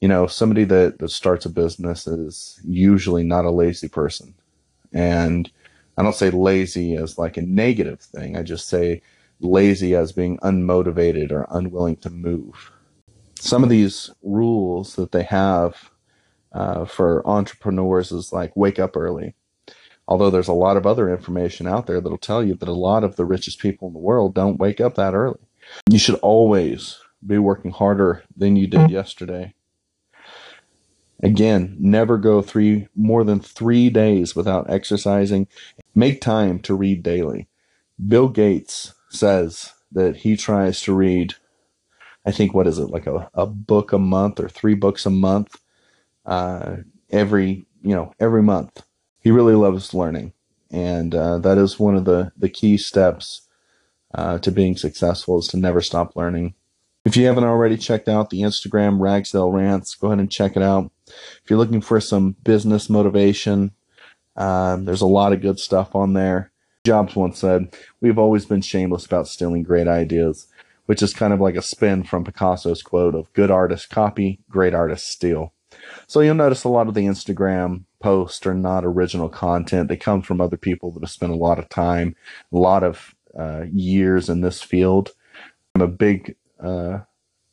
You 0.02 0.10
know, 0.10 0.28
somebody 0.28 0.66
that, 0.66 1.00
that 1.00 1.10
starts 1.10 1.46
a 1.46 1.50
business 1.50 2.06
is 2.06 2.60
usually 2.66 3.24
not 3.24 3.46
a 3.46 3.52
lazy 3.52 3.88
person. 3.88 4.36
And 4.92 5.50
I 5.98 6.04
don't 6.04 6.14
say 6.14 6.32
lazy 6.32 6.96
as 6.96 7.18
like 7.18 7.38
a 7.38 7.42
negative 7.42 8.02
thing. 8.02 8.36
I 8.36 8.44
just 8.44 8.68
say 8.68 9.02
lazy 9.40 9.96
as 9.96 10.12
being 10.12 10.38
unmotivated 10.40 11.32
or 11.32 11.48
unwilling 11.50 11.96
to 11.98 12.10
move 12.10 12.72
some 13.40 13.64
of 13.64 13.70
these 13.70 14.12
rules 14.24 14.96
that 14.96 15.12
they 15.12 15.24
have 15.24 15.92
uh, 16.52 16.86
for 16.86 17.28
entrepreneurs 17.28 18.12
is 18.12 18.32
like 18.32 18.56
wake 18.56 18.80
up 18.80 18.96
early. 18.96 19.36
Although 20.08 20.30
there's 20.30 20.48
a 20.48 20.54
lot 20.54 20.78
of 20.78 20.86
other 20.86 21.10
information 21.10 21.68
out 21.68 21.88
there 21.88 22.00
that'll 22.00 22.18
tell 22.18 22.44
you 22.44 22.56
that 22.56 22.70
a 22.70 22.74
lot 22.74 23.04
of 23.04 23.16
the 23.16 23.26
richest 23.26 23.60
people 23.60 23.88
in 23.88 23.94
the 23.94 24.00
world 24.00 24.36
don't 24.36 24.60
wake 24.60 24.80
up 24.80 24.96
that 24.96 25.16
early. 25.16 25.40
You 25.90 25.98
should 25.98 26.16
always 26.16 27.00
be 27.26 27.40
working 27.40 27.72
harder 27.72 28.24
than 28.38 28.56
you 28.56 28.68
did 28.68 28.92
yesterday. 28.92 29.56
Again, 31.24 31.76
never 31.80 32.18
go 32.18 32.42
three 32.42 32.88
more 32.96 33.24
than 33.24 33.40
three 33.40 33.90
days 33.90 34.36
without 34.36 34.70
exercising. 34.70 35.48
Make 35.96 36.22
time 36.22 36.60
to 36.60 36.76
read 36.76 37.02
daily. 37.04 37.48
Bill 38.06 38.28
Gates 38.28 38.94
says 39.10 39.72
that 39.92 40.18
he 40.18 40.36
tries 40.36 40.82
to 40.82 40.94
read 40.94 41.36
I 42.26 42.32
think 42.32 42.54
what 42.54 42.68
is 42.68 42.80
it 42.80 42.90
like 42.90 43.08
a, 43.08 43.30
a 43.34 43.46
book 43.46 43.94
a 43.94 44.00
month 44.00 44.40
or 44.40 44.50
three 44.50 44.74
books 44.74 45.06
a 45.06 45.12
month 45.12 45.58
uh, 46.26 46.78
every 47.12 47.66
you 47.82 47.96
know 47.96 48.14
every 48.20 48.44
month. 48.44 48.84
He 49.20 49.32
really 49.32 49.56
loves 49.56 49.94
learning, 49.94 50.34
and 50.72 51.14
uh, 51.14 51.40
that 51.40 51.58
is 51.58 51.80
one 51.80 51.96
of 51.96 52.06
the 52.06 52.32
the 52.38 52.50
key 52.50 52.78
steps 52.78 53.48
uh, 54.14 54.40
to 54.40 54.52
being 54.52 54.76
successful 54.76 55.40
is 55.40 55.48
to 55.50 55.58
never 55.58 55.82
stop 55.82 56.16
learning. 56.16 56.56
If 57.06 57.16
you 57.16 57.28
haven't 57.28 57.44
already 57.44 57.78
checked 57.78 58.10
out 58.10 58.30
the 58.30 58.42
Instagram 58.42 59.00
Ragsdale 59.00 59.52
Rants, 59.52 59.94
go 59.94 60.08
ahead 60.08 60.20
and 60.20 60.32
check 60.32 60.56
it 60.56 60.64
out. 60.64 60.92
If 61.08 61.50
you're 61.50 61.60
looking 61.60 61.82
for 61.82 62.02
some 62.02 62.36
business 62.44 62.90
motivation, 62.90 63.72
um, 64.36 64.86
there's 64.86 65.02
a 65.02 65.08
lot 65.08 65.32
of 65.32 65.42
good 65.42 65.60
stuff 65.60 65.96
on 65.96 66.14
there. 66.14 66.52
Jobs 66.84 67.16
once 67.16 67.38
said, 67.38 67.76
We've 68.02 68.18
always 68.18 68.46
been 68.46 68.62
shameless 68.62 69.06
about 69.06 69.28
stealing 69.28 69.62
great 69.62 69.88
ideas 69.88 70.48
which 70.86 71.02
is 71.02 71.14
kind 71.14 71.34
of 71.34 71.42
like 71.42 71.56
a 71.56 71.62
spin 71.62 72.04
from 72.04 72.24
Picasso's 72.24 72.82
quote 72.82 73.16
of 73.16 73.32
good 73.34 73.52
artists 73.52 73.88
copy, 73.88 74.40
great 74.50 74.74
artists 74.74 75.10
steal. 75.10 75.54
So 76.08 76.22
you'll 76.22 76.36
notice 76.36 76.64
a 76.64 76.70
lot 76.70 76.88
of 76.88 76.94
the 76.94 77.06
Instagram 77.06 77.84
posts 78.00 78.46
are 78.46 78.54
not 78.54 78.86
original 78.86 79.30
content. 79.30 79.90
They 79.90 79.98
come 79.98 80.22
from 80.22 80.40
other 80.40 80.58
people 80.58 80.92
that 80.92 81.02
have 81.02 81.10
spent 81.10 81.32
a 81.32 81.38
lot 81.38 81.60
of 81.60 81.70
time, 81.70 82.16
a 82.54 82.58
lot 82.58 82.84
of 82.84 83.16
uh, 83.38 83.66
years 83.72 84.30
in 84.30 84.42
this 84.42 84.62
field. 84.62 85.12
I'm 85.74 85.82
a 85.82 85.88
big 85.88 86.36
uh, 86.64 87.00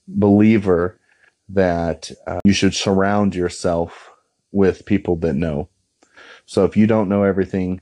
believer 0.06 1.00
that 1.48 2.10
uh, 2.26 2.40
you 2.44 2.52
should 2.52 2.74
surround 2.74 3.34
yourself 3.34 4.10
with 4.52 4.86
people 4.86 5.16
that 5.16 5.34
know. 5.34 5.68
So 6.46 6.64
if 6.64 6.76
you 6.76 6.86
don't 6.86 7.08
know 7.08 7.24
everything, 7.24 7.80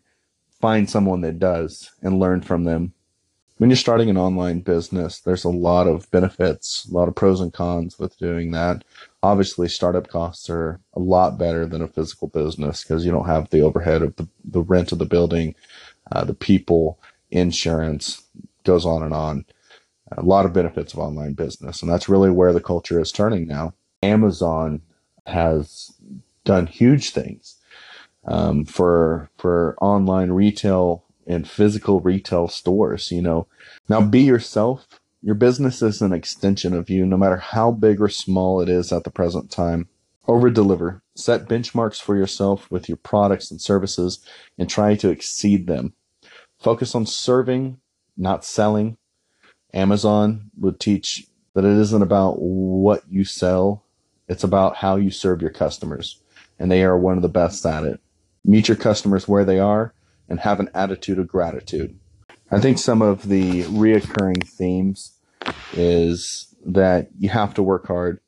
find 0.61 0.89
someone 0.89 1.21
that 1.23 1.39
does 1.39 1.91
and 2.03 2.19
learn 2.19 2.43
from 2.43 2.65
them 2.65 2.95
when 3.61 3.69
you're 3.69 3.77
starting 3.77 4.09
an 4.09 4.17
online 4.17 4.61
business, 4.61 5.21
there's 5.21 5.45
a 5.45 5.51
lot 5.51 5.87
of 5.87 6.11
benefits, 6.11 6.89
a 6.91 6.95
lot 6.95 7.09
of 7.09 7.15
pros 7.15 7.43
and 7.43 7.53
cons 7.53 7.99
with 7.99 8.17
doing 8.17 8.53
that. 8.53 8.85
Obviously, 9.23 9.69
startup 9.69 10.09
costs 10.09 10.49
are 10.49 10.81
a 10.95 10.99
lot 10.99 11.37
better 11.37 11.67
than 11.67 11.83
a 11.83 11.87
physical 11.87 12.29
business 12.29 12.83
because 12.83 13.05
you 13.05 13.13
don't 13.13 13.27
have 13.27 13.51
the 13.51 13.61
overhead 13.61 14.01
of 14.01 14.17
the, 14.17 14.27
the 14.47 14.63
rent 14.63 14.93
of 14.93 14.99
the 14.99 15.05
building, 15.05 15.55
uh, 16.11 16.25
the 16.25 16.33
people, 16.33 16.99
insurance, 17.31 18.23
goes 18.65 18.87
on 18.87 19.03
and 19.03 19.13
on. 19.13 19.45
A 20.13 20.23
lot 20.23 20.47
of 20.47 20.55
benefits 20.55 20.95
of 20.95 20.99
online 20.99 21.35
business. 21.35 21.83
And 21.83 21.93
that's 21.93 22.09
really 22.09 22.31
where 22.31 22.55
the 22.55 22.63
culture 22.63 22.99
is 22.99 23.13
turning 23.13 23.47
now. 23.47 23.75
Amazon 24.03 24.81
has 25.27 25.93
done 26.47 26.67
huge 26.67 27.11
things 27.11 27.57
um, 28.25 28.65
for 28.65 29.29
for 29.37 29.77
online 29.83 30.31
retail 30.31 31.05
and 31.31 31.49
physical 31.49 32.01
retail 32.01 32.49
stores, 32.49 33.11
you 33.11 33.23
know. 33.23 33.47
Now 33.89 34.01
be 34.01 34.21
yourself. 34.21 34.87
Your 35.23 35.35
business 35.35 35.81
is 35.81 36.03
an 36.03 36.13
extension 36.13 36.75
of 36.75 36.91
you, 36.91 37.07
no 37.07 37.17
matter 37.17 37.37
how 37.37 37.71
big 37.71 38.01
or 38.01 38.09
small 38.09 38.61
it 38.61 38.69
is 38.69 38.93
at 38.93 39.05
the 39.05 39.11
present 39.11 39.51
time. 39.51 39.89
Over 40.27 40.51
deliver. 40.51 41.03
Set 41.15 41.47
benchmarks 41.47 42.01
for 42.01 42.17
yourself 42.17 42.71
with 42.71 42.89
your 42.89 42.97
products 42.97 43.51
and 43.51 43.61
services 43.61 44.25
and 44.59 44.69
try 44.69 44.97
to 44.97 45.11
exceed 45.11 45.67
them. 45.67 45.93
Focus 46.59 46.95
on 46.95 47.07
serving, 47.07 47.79
not 48.17 48.45
selling. 48.45 48.97
Amazon 49.73 50.51
would 50.59 50.81
teach 50.81 51.27
that 51.55 51.65
it 51.65 51.77
isn't 51.79 52.03
about 52.03 52.41
what 52.41 53.03
you 53.09 53.25
sell, 53.25 53.85
it's 54.29 54.45
about 54.45 54.77
how 54.77 54.97
you 54.97 55.11
serve 55.11 55.43
your 55.43 55.51
customers. 55.51 56.21
And 56.59 56.71
they 56.71 56.83
are 56.83 56.99
one 56.99 57.17
of 57.17 57.23
the 57.23 57.29
best 57.29 57.65
at 57.67 57.85
it. 57.85 58.01
Meet 58.45 58.69
your 58.69 58.77
customers 58.77 59.29
where 59.29 59.45
they 59.45 59.59
are 59.59 59.95
and 60.31 60.41
have 60.41 60.61
an 60.61 60.71
attitude 60.73 61.19
of 61.19 61.29
gratitude. 61.29 61.99
I 62.51 62.61
think 62.61 62.79
some 62.79 63.03
of 63.03 63.29
the 63.29 63.65
reoccurring 63.65 64.49
themes 64.49 65.13
is 65.75 66.55
that 66.65 67.09
you 67.19 67.29
have 67.29 67.53
to 67.55 67.63
work 67.63 67.87
hard. 67.89 68.21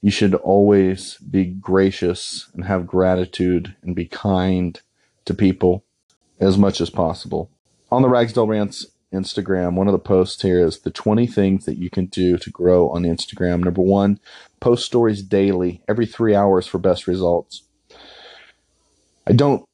You 0.00 0.10
should 0.10 0.34
always 0.34 1.18
be 1.18 1.44
gracious 1.44 2.48
and 2.54 2.64
have 2.64 2.86
gratitude 2.86 3.76
and 3.82 3.94
be 3.94 4.06
kind 4.06 4.80
to 5.26 5.34
people 5.34 5.84
as 6.38 6.56
much 6.56 6.80
as 6.80 6.88
possible. 6.88 7.50
On 7.92 8.02
the 8.02 8.08
Ragsdale 8.08 8.46
Rants 8.46 8.86
Instagram, 9.12 9.74
one 9.74 9.88
of 9.88 9.92
the 9.92 9.98
posts 9.98 10.40
here 10.42 10.64
is 10.64 10.80
the 10.80 10.90
20 10.90 11.26
things 11.26 11.66
that 11.66 11.76
you 11.76 11.90
can 11.90 12.06
do 12.06 12.38
to 12.38 12.50
grow 12.50 12.88
on 12.90 13.02
Instagram. 13.02 13.62
Number 13.62 13.82
one, 13.82 14.20
post 14.60 14.86
stories 14.86 15.22
daily, 15.22 15.82
every 15.88 16.06
three 16.06 16.34
hours 16.34 16.66
for 16.66 16.78
best 16.78 17.06
results. 17.06 17.62
I 19.26 19.32
don't 19.32 19.64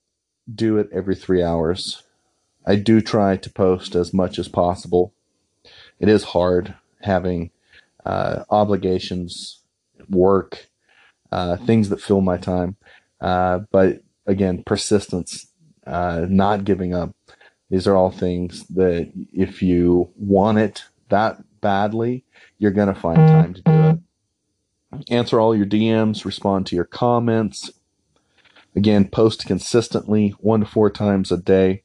do 0.52 0.78
it 0.78 0.88
every 0.92 1.14
three 1.14 1.42
hours. 1.42 2.02
I 2.66 2.76
do 2.76 3.00
try 3.00 3.36
to 3.36 3.50
post 3.50 3.94
as 3.94 4.12
much 4.12 4.38
as 4.38 4.48
possible. 4.48 5.12
It 6.00 6.08
is 6.08 6.24
hard 6.24 6.74
having 7.02 7.50
uh, 8.04 8.44
obligations, 8.50 9.60
work, 10.08 10.68
uh, 11.32 11.56
things 11.56 11.88
that 11.88 12.00
fill 12.00 12.20
my 12.20 12.36
time. 12.36 12.76
Uh, 13.20 13.60
but 13.70 14.02
again, 14.26 14.62
persistence, 14.64 15.46
uh, 15.86 16.26
not 16.28 16.64
giving 16.64 16.94
up. 16.94 17.14
These 17.70 17.86
are 17.86 17.96
all 17.96 18.10
things 18.10 18.64
that 18.68 19.10
if 19.32 19.62
you 19.62 20.10
want 20.16 20.58
it 20.58 20.84
that 21.08 21.38
badly, 21.60 22.24
you're 22.58 22.70
going 22.70 22.92
to 22.92 23.00
find 23.00 23.16
time 23.16 23.54
to 23.54 23.62
do 23.62 23.72
it. 23.72 23.98
Answer 25.10 25.40
all 25.40 25.54
your 25.54 25.66
DMs, 25.66 26.24
respond 26.24 26.66
to 26.66 26.76
your 26.76 26.84
comments. 26.84 27.70
Again, 28.76 29.08
post 29.08 29.46
consistently 29.46 30.34
one 30.38 30.60
to 30.60 30.66
four 30.66 30.90
times 30.90 31.32
a 31.32 31.38
day. 31.38 31.82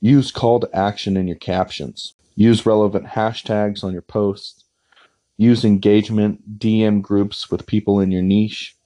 Use 0.00 0.30
call 0.30 0.60
to 0.60 0.76
action 0.76 1.16
in 1.16 1.26
your 1.26 1.38
captions. 1.38 2.12
Use 2.36 2.66
relevant 2.66 3.06
hashtags 3.06 3.82
on 3.82 3.94
your 3.94 4.02
posts. 4.02 4.64
Use 5.38 5.64
engagement 5.64 6.58
DM 6.58 7.00
groups 7.00 7.50
with 7.50 7.66
people 7.66 8.00
in 8.00 8.10
your 8.10 8.22
niche. 8.22 8.76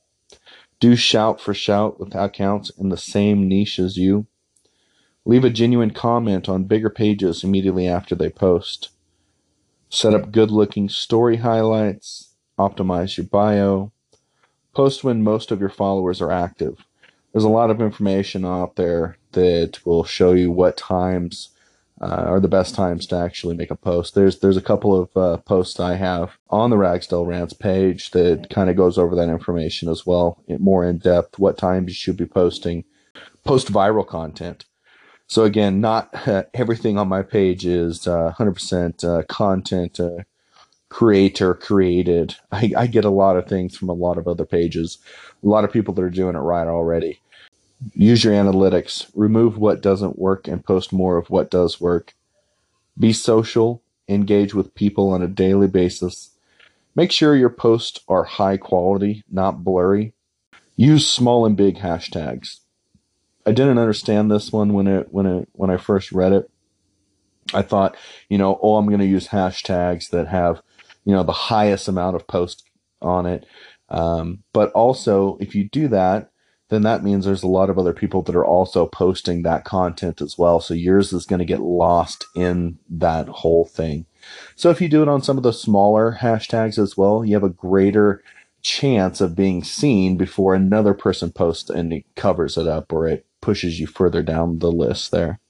Do 0.79 0.95
shout 0.95 1.41
for 1.41 1.53
shout 1.53 1.99
with 1.99 2.15
accounts 2.15 2.71
in 2.79 2.89
the 2.89 2.97
same 2.97 3.49
niche 3.49 3.81
as 3.81 3.97
you. 3.97 4.27
Leave 5.25 5.45
a 5.45 5.51
genuine 5.51 5.91
comment 5.91 6.49
on 6.49 6.65
bigger 6.65 6.89
pages 6.89 7.43
immediately 7.43 7.89
after 7.89 8.15
they 8.15 8.31
post. 8.31 8.91
Set 9.91 10.15
up 10.15 10.31
good 10.31 10.53
looking 10.53 10.89
story 10.89 11.39
highlights. 11.39 12.35
Optimize 12.59 13.17
your 13.17 13.27
bio. 13.27 13.91
Post 14.73 15.03
when 15.03 15.25
most 15.25 15.51
of 15.51 15.61
your 15.61 15.69
followers 15.69 16.21
are 16.23 16.31
active. 16.31 16.85
There's 17.33 17.45
a 17.45 17.49
lot 17.49 17.71
of 17.71 17.81
information 17.81 18.45
out 18.45 18.77
there 18.77 19.19
that 19.33 19.85
will 19.85 20.05
show 20.05 20.33
you 20.33 20.51
what 20.51 20.77
times 20.77 21.51
uh, 22.01 22.25
are 22.27 22.41
the 22.41 22.49
best 22.49 22.75
times 22.75 23.07
to 23.07 23.17
actually 23.17 23.57
make 23.57 23.71
a 23.71 23.77
post. 23.77 24.15
There's 24.15 24.39
there's 24.39 24.57
a 24.57 24.63
couple 24.63 24.99
of 24.99 25.17
uh, 25.17 25.37
posts 25.39 25.81
I 25.81 25.97
have 25.97 26.39
on 26.49 26.71
the 26.71 26.79
Ragsdale 26.79 27.27
Rants 27.27 27.55
page 27.55 28.13
that 28.13 28.49
kind 28.51 28.71
of 28.71 28.77
goes 28.77 28.99
over 28.99 29.17
that 29.17 29.29
information 29.29 29.89
as 29.89 30.07
well, 30.07 30.43
more 30.59 30.85
in 30.85 30.99
depth. 30.99 31.39
What 31.39 31.59
times 31.59 31.89
you 31.89 31.95
should 31.95 32.17
be 32.17 32.27
posting, 32.27 32.85
post 33.45 33.73
viral 33.73 34.07
content. 34.07 34.65
So 35.27 35.45
again, 35.45 35.81
not 35.81 36.27
uh, 36.27 36.45
everything 36.55 36.99
on 36.99 37.09
my 37.09 37.23
page 37.23 37.67
is 37.67 38.01
100% 38.01 39.05
uh, 39.05 39.09
uh, 39.09 39.23
content 39.25 40.01
uh, 40.01 40.25
creator 40.89 41.55
created. 41.55 42.37
I, 42.51 42.73
I, 42.77 42.87
get 42.87 43.05
a 43.05 43.11
lot 43.11 43.37
of 43.37 43.47
things 43.47 43.77
from 43.77 43.91
a 43.91 43.95
lot 43.95 44.17
of 44.17 44.27
other 44.27 44.47
pages, 44.47 44.99
a 45.43 45.49
lot 45.49 45.65
of 45.65 45.73
people 45.73 45.95
that 45.95 46.03
are 46.03 46.11
doing 46.11 46.37
it 46.37 46.41
right 46.41 46.67
already. 46.67 47.21
Use 47.95 48.25
your 48.25 48.35
analytics, 48.35 49.11
remove 49.15 49.57
what 49.57 49.81
doesn't 49.81 50.19
work, 50.19 50.49
and 50.49 50.65
post 50.65 50.93
more 50.93 51.17
of 51.17 51.31
what 51.31 51.51
does 51.51 51.81
work. 51.81 52.15
Be 52.99 53.13
social, 53.13 53.83
engage 54.09 54.55
with 54.55 54.75
people 54.75 55.11
on 55.11 55.23
a 55.23 55.29
daily 55.29 55.69
basis. 55.69 56.31
Make 56.97 57.13
sure 57.13 57.37
your 57.37 57.51
posts 57.51 58.01
are 58.09 58.25
high 58.25 58.57
quality, 58.57 59.23
not 59.31 59.63
blurry. 59.63 60.15
Use 60.77 61.09
small 61.09 61.47
and 61.47 61.57
big 61.57 61.77
hashtags. 61.77 62.61
I 63.47 63.53
didn't 63.53 63.79
understand 63.79 64.31
this 64.31 64.53
one 64.53 64.73
when 64.73 64.87
it 64.87 65.09
when 65.13 65.27
it 65.27 65.49
when 65.53 65.71
I 65.71 65.77
first 65.77 66.13
read 66.13 66.33
it. 66.33 66.51
I 67.55 67.63
thought, 67.63 67.97
you 68.29 68.37
know, 68.37 68.59
oh, 68.63 68.77
I'm 68.77 68.87
going 68.87 68.99
to 68.99 69.07
use 69.07 69.29
hashtags 69.29 70.11
that 70.11 70.29
have, 70.29 70.61
you 71.05 71.15
know, 71.15 71.23
the 71.23 71.33
highest 71.33 71.89
amount 71.89 72.17
of 72.17 72.27
posts 72.27 72.63
on 73.01 73.27
it. 73.27 73.47
Um, 73.89 74.43
but 74.53 74.71
also, 74.73 75.39
if 75.41 75.55
you 75.55 75.69
do 75.69 75.89
that, 75.89 76.31
then 76.69 76.83
that 76.83 77.03
means 77.03 77.25
there's 77.25 77.43
a 77.43 77.49
lot 77.49 77.71
of 77.71 77.79
other 77.79 77.95
people 77.95 78.23
that 78.23 78.37
are 78.37 78.45
also 78.45 78.87
posting 78.87 79.43
that 79.43 79.65
content 79.65 80.21
as 80.21 80.37
well. 80.37 80.61
So 80.61 80.75
yours 80.75 81.13
is 81.13 81.25
going 81.25 81.39
to 81.39 81.45
get 81.45 81.61
lost 81.61 82.27
in 82.35 82.79
that 82.91 83.29
whole 83.29 83.65
thing. 83.65 84.05
So 84.55 84.71
if 84.71 84.81
you 84.81 84.89
do 84.89 85.03
it 85.03 85.09
on 85.09 85.23
some 85.23 85.39
of 85.39 85.43
the 85.43 85.53
smaller 85.53 86.19
hashtags 86.21 86.79
as 86.79 86.97
well, 86.97 87.25
you 87.25 87.35
have 87.35 87.45
a 87.45 87.49
greater 87.49 88.23
chance 88.61 89.21
of 89.21 89.37
being 89.37 89.65
seen 89.65 90.17
before 90.17 90.55
another 90.55 90.93
person 90.93 91.31
posts 91.31 91.71
and 91.71 91.93
it 91.93 92.05
covers 92.17 92.59
it 92.59 92.67
up 92.67 92.93
or 92.93 93.09
it 93.09 93.25
pushes 93.41 93.81
you 93.81 93.87
further 93.87 94.23
down 94.23 94.59
the 94.59 94.73
list 94.73 95.11
there. 95.11 95.41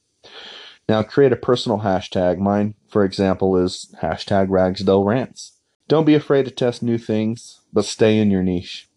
Now 0.88 1.02
create 1.02 1.32
a 1.32 1.36
personal 1.36 1.80
hashtag. 1.80 2.38
Mine, 2.38 2.74
for 2.88 3.04
example, 3.04 3.56
is 3.56 3.94
hashtag 4.00 4.46
Ragsdale 4.50 5.04
Rants. 5.04 5.57
Don't 5.88 6.04
be 6.04 6.14
afraid 6.14 6.44
to 6.44 6.50
test 6.50 6.82
new 6.82 6.98
things, 6.98 7.60
but 7.72 7.86
stay 7.86 8.18
in 8.18 8.30
your 8.30 8.42
niche. 8.42 8.88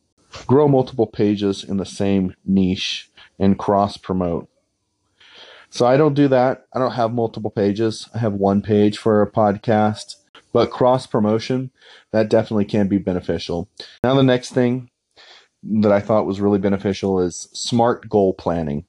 Grow 0.46 0.68
multiple 0.68 1.08
pages 1.08 1.64
in 1.64 1.78
the 1.78 1.86
same 1.86 2.36
niche 2.46 3.10
and 3.40 3.58
cross 3.58 3.96
promote. 3.96 4.50
So 5.70 5.86
I 5.86 5.96
don't 5.96 6.14
do 6.14 6.28
that. 6.28 6.66
I 6.74 6.80
don't 6.80 6.92
have 6.92 7.14
multiple 7.14 7.50
pages. 7.50 8.10
I 8.14 8.18
have 8.18 8.34
one 8.34 8.62
page 8.62 8.98
for 8.98 9.22
a 9.22 9.32
podcast, 9.32 10.18
but 10.52 10.70
cross 10.70 11.08
promotion, 11.08 11.72
that 12.12 12.30
definitely 12.30 12.66
can 12.66 12.90
be 12.90 12.98
beneficial. 12.98 13.70
Now, 14.04 14.14
the 14.16 14.24
next 14.24 14.50
thing 14.50 14.90
that 15.64 15.94
I 15.94 16.02
thought 16.02 16.26
was 16.26 16.42
really 16.42 16.60
beneficial 16.60 17.22
is 17.22 17.48
smart 17.54 18.10
goal 18.10 18.34
planning. 18.34 18.84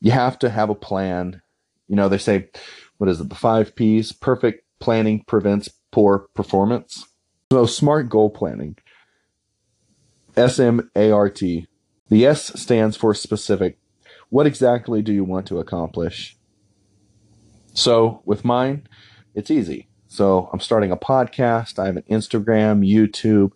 You 0.00 0.12
have 0.12 0.38
to 0.40 0.50
have 0.50 0.70
a 0.70 0.76
plan. 0.76 1.42
You 1.88 1.96
know, 1.96 2.08
they 2.08 2.18
say, 2.18 2.50
what 2.98 3.10
is 3.10 3.20
it, 3.20 3.28
the 3.28 3.34
five 3.34 3.74
P's? 3.74 4.12
Perfect 4.12 4.64
planning 4.78 5.24
prevents 5.26 5.68
poor 5.90 6.28
performance. 6.34 7.06
So, 7.52 7.66
smart 7.66 8.08
goal 8.08 8.30
planning. 8.30 8.76
S 10.36 10.58
M 10.58 10.90
A 10.94 11.10
R 11.10 11.28
T. 11.28 11.66
The 12.08 12.26
S 12.26 12.60
stands 12.60 12.96
for 12.96 13.14
specific. 13.14 13.78
What 14.28 14.46
exactly 14.46 15.02
do 15.02 15.12
you 15.12 15.24
want 15.24 15.46
to 15.48 15.58
accomplish? 15.58 16.36
So, 17.74 18.22
with 18.24 18.44
mine, 18.44 18.86
it's 19.34 19.50
easy. 19.50 19.88
So, 20.08 20.48
I'm 20.52 20.60
starting 20.60 20.92
a 20.92 20.96
podcast. 20.96 21.78
I 21.78 21.86
have 21.86 21.96
an 21.96 22.04
Instagram, 22.10 22.86
YouTube. 22.88 23.52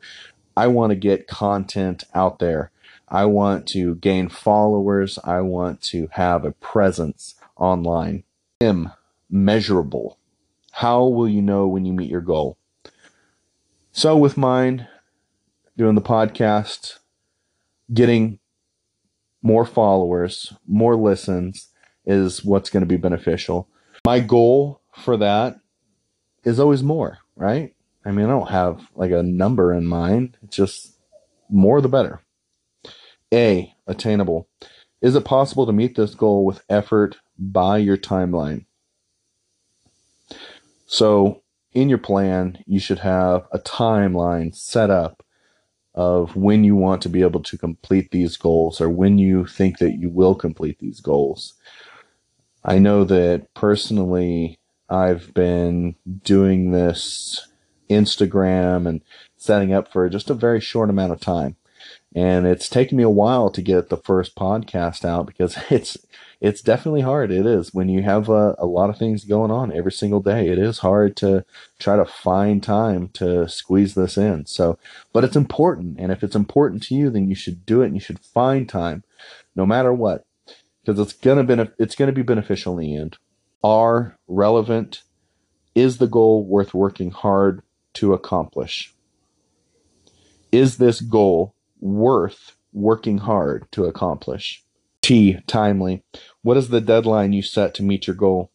I 0.56 0.68
want 0.68 0.90
to 0.90 0.96
get 0.96 1.26
content 1.26 2.04
out 2.14 2.38
there. 2.38 2.70
I 3.08 3.26
want 3.26 3.66
to 3.68 3.96
gain 3.96 4.28
followers. 4.28 5.18
I 5.24 5.40
want 5.40 5.82
to 5.82 6.08
have 6.12 6.44
a 6.44 6.52
presence 6.52 7.34
online. 7.56 8.24
M, 8.60 8.92
measurable. 9.30 10.18
How 10.74 11.04
will 11.04 11.28
you 11.28 11.40
know 11.40 11.68
when 11.68 11.84
you 11.84 11.92
meet 11.92 12.10
your 12.10 12.20
goal? 12.20 12.58
So, 13.92 14.16
with 14.16 14.36
mine, 14.36 14.88
doing 15.76 15.94
the 15.94 16.02
podcast, 16.02 16.98
getting 17.92 18.40
more 19.40 19.64
followers, 19.64 20.52
more 20.66 20.96
listens 20.96 21.68
is 22.04 22.44
what's 22.44 22.70
going 22.70 22.80
to 22.80 22.88
be 22.88 22.96
beneficial. 22.96 23.68
My 24.04 24.18
goal 24.18 24.80
for 24.96 25.16
that 25.16 25.60
is 26.42 26.58
always 26.58 26.82
more, 26.82 27.18
right? 27.36 27.72
I 28.04 28.10
mean, 28.10 28.26
I 28.26 28.30
don't 28.30 28.50
have 28.50 28.88
like 28.96 29.12
a 29.12 29.22
number 29.22 29.72
in 29.72 29.86
mind. 29.86 30.36
It's 30.42 30.56
just 30.56 30.98
more 31.48 31.80
the 31.80 31.88
better. 31.88 32.20
A, 33.32 33.72
attainable. 33.86 34.48
Is 35.00 35.14
it 35.14 35.24
possible 35.24 35.66
to 35.66 35.72
meet 35.72 35.94
this 35.94 36.16
goal 36.16 36.44
with 36.44 36.64
effort 36.68 37.18
by 37.38 37.78
your 37.78 37.96
timeline? 37.96 38.64
So, 40.94 41.42
in 41.72 41.88
your 41.88 41.98
plan, 41.98 42.62
you 42.68 42.78
should 42.78 43.00
have 43.00 43.48
a 43.50 43.58
timeline 43.58 44.54
set 44.54 44.90
up 44.90 45.24
of 45.92 46.36
when 46.36 46.62
you 46.62 46.76
want 46.76 47.02
to 47.02 47.08
be 47.08 47.22
able 47.22 47.42
to 47.42 47.58
complete 47.58 48.12
these 48.12 48.36
goals 48.36 48.80
or 48.80 48.88
when 48.88 49.18
you 49.18 49.44
think 49.44 49.78
that 49.78 49.98
you 49.98 50.08
will 50.08 50.36
complete 50.36 50.78
these 50.78 51.00
goals. 51.00 51.54
I 52.64 52.78
know 52.78 53.02
that 53.06 53.52
personally, 53.54 54.60
I've 54.88 55.34
been 55.34 55.96
doing 56.22 56.70
this 56.70 57.44
Instagram 57.90 58.86
and 58.88 59.02
setting 59.36 59.72
up 59.72 59.92
for 59.92 60.08
just 60.08 60.30
a 60.30 60.34
very 60.34 60.60
short 60.60 60.90
amount 60.90 61.10
of 61.10 61.18
time. 61.18 61.56
And 62.14 62.46
it's 62.46 62.68
taken 62.68 62.96
me 62.96 63.02
a 63.02 63.10
while 63.10 63.50
to 63.50 63.60
get 63.60 63.88
the 63.88 63.96
first 63.96 64.36
podcast 64.36 65.04
out 65.04 65.26
because 65.26 65.58
it's 65.70 65.96
it's 66.40 66.60
definitely 66.60 67.00
hard. 67.00 67.30
It 67.32 67.46
is 67.46 67.72
when 67.72 67.88
you 67.88 68.02
have 68.02 68.28
a, 68.28 68.54
a 68.58 68.66
lot 68.66 68.90
of 68.90 68.98
things 68.98 69.24
going 69.24 69.50
on 69.50 69.72
every 69.72 69.92
single 69.92 70.20
day. 70.20 70.48
It 70.48 70.58
is 70.58 70.78
hard 70.78 71.16
to 71.18 71.44
try 71.78 71.96
to 71.96 72.04
find 72.04 72.62
time 72.62 73.08
to 73.14 73.48
squeeze 73.48 73.94
this 73.94 74.18
in. 74.18 74.44
So, 74.46 74.78
but 75.12 75.24
it's 75.24 75.36
important, 75.36 75.96
and 75.98 76.12
if 76.12 76.22
it's 76.22 76.36
important 76.36 76.82
to 76.84 76.94
you, 76.94 77.08
then 77.10 77.28
you 77.28 77.34
should 77.34 77.64
do 77.64 77.82
it, 77.82 77.86
and 77.86 77.94
you 77.94 78.00
should 78.00 78.20
find 78.20 78.68
time, 78.68 79.04
no 79.56 79.64
matter 79.64 79.92
what, 79.92 80.26
because 80.84 81.00
it's 81.00 81.14
gonna 81.14 81.44
benef- 81.44 81.74
it's 81.78 81.96
gonna 81.96 82.12
be 82.12 82.22
beneficial 82.22 82.78
in 82.78 82.80
the 82.80 82.96
end. 82.96 83.16
Are 83.62 84.18
relevant 84.28 85.02
is 85.74 85.98
the 85.98 86.06
goal 86.06 86.44
worth 86.44 86.74
working 86.74 87.10
hard 87.10 87.62
to 87.94 88.12
accomplish? 88.12 88.94
Is 90.52 90.76
this 90.76 91.00
goal 91.00 91.54
worth 91.84 92.56
working 92.72 93.18
hard 93.18 93.70
to 93.72 93.84
accomplish? 93.84 94.64
T, 95.02 95.38
timely. 95.46 96.02
What 96.42 96.56
is 96.56 96.70
the 96.70 96.80
deadline 96.80 97.32
you 97.32 97.42
set 97.42 97.74
to 97.74 97.82
meet 97.82 98.06
your 98.06 98.16
goal? 98.16 98.50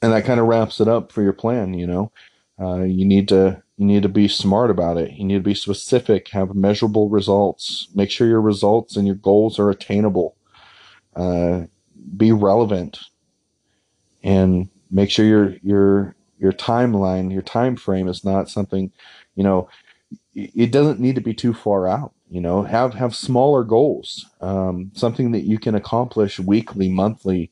And 0.00 0.12
that 0.12 0.24
kind 0.24 0.40
of 0.40 0.46
wraps 0.46 0.80
it 0.80 0.88
up 0.88 1.12
for 1.12 1.22
your 1.22 1.32
plan, 1.32 1.74
you 1.74 1.86
know. 1.86 2.10
Uh, 2.58 2.82
you 2.82 3.04
need 3.04 3.28
to 3.28 3.62
you 3.76 3.86
need 3.86 4.02
to 4.02 4.08
be 4.08 4.26
smart 4.26 4.70
about 4.70 4.96
it. 4.96 5.12
You 5.12 5.24
need 5.24 5.34
to 5.34 5.40
be 5.40 5.54
specific, 5.54 6.28
have 6.28 6.54
measurable 6.54 7.08
results. 7.08 7.88
Make 7.94 8.10
sure 8.10 8.26
your 8.26 8.40
results 8.40 8.96
and 8.96 9.06
your 9.06 9.16
goals 9.16 9.58
are 9.58 9.70
attainable. 9.70 10.36
Uh, 11.14 11.64
be 12.16 12.32
relevant, 12.32 12.98
and 14.24 14.68
make 14.90 15.10
sure 15.10 15.26
your 15.26 15.56
your 15.62 16.16
your 16.38 16.52
timeline, 16.52 17.32
your 17.32 17.42
time 17.42 17.76
frame 17.76 18.08
is 18.08 18.24
not 18.24 18.48
something, 18.48 18.90
you 19.34 19.44
know, 19.44 19.68
it 20.38 20.70
doesn't 20.70 21.00
need 21.00 21.16
to 21.16 21.20
be 21.20 21.34
too 21.34 21.52
far 21.52 21.88
out. 21.88 22.12
You 22.30 22.40
know, 22.40 22.62
have 22.62 22.94
have 22.94 23.16
smaller 23.16 23.64
goals, 23.64 24.26
um, 24.40 24.90
something 24.94 25.32
that 25.32 25.44
you 25.44 25.58
can 25.58 25.74
accomplish 25.74 26.38
weekly, 26.38 26.88
monthly. 26.88 27.50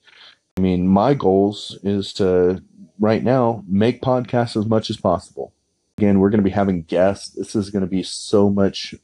I 0.57 0.61
mean, 0.61 0.87
my 0.87 1.14
goals 1.14 1.79
is 1.83 2.12
to 2.14 2.62
right 2.99 3.22
now 3.22 3.64
make 3.66 4.03
podcasts 4.03 4.57
as 4.57 4.66
much 4.66 4.90
as 4.90 4.96
possible. 4.96 5.53
Again, 5.99 6.18
we're 6.18 6.31
going 6.31 6.40
to 6.40 6.44
be 6.44 6.51
having 6.51 6.83
guests. 6.83 7.31
This 7.31 7.57
is 7.57 7.70
going 7.70 7.83
to 7.83 7.88
be 7.88 8.03
so 8.03 8.51
much, 8.51 8.94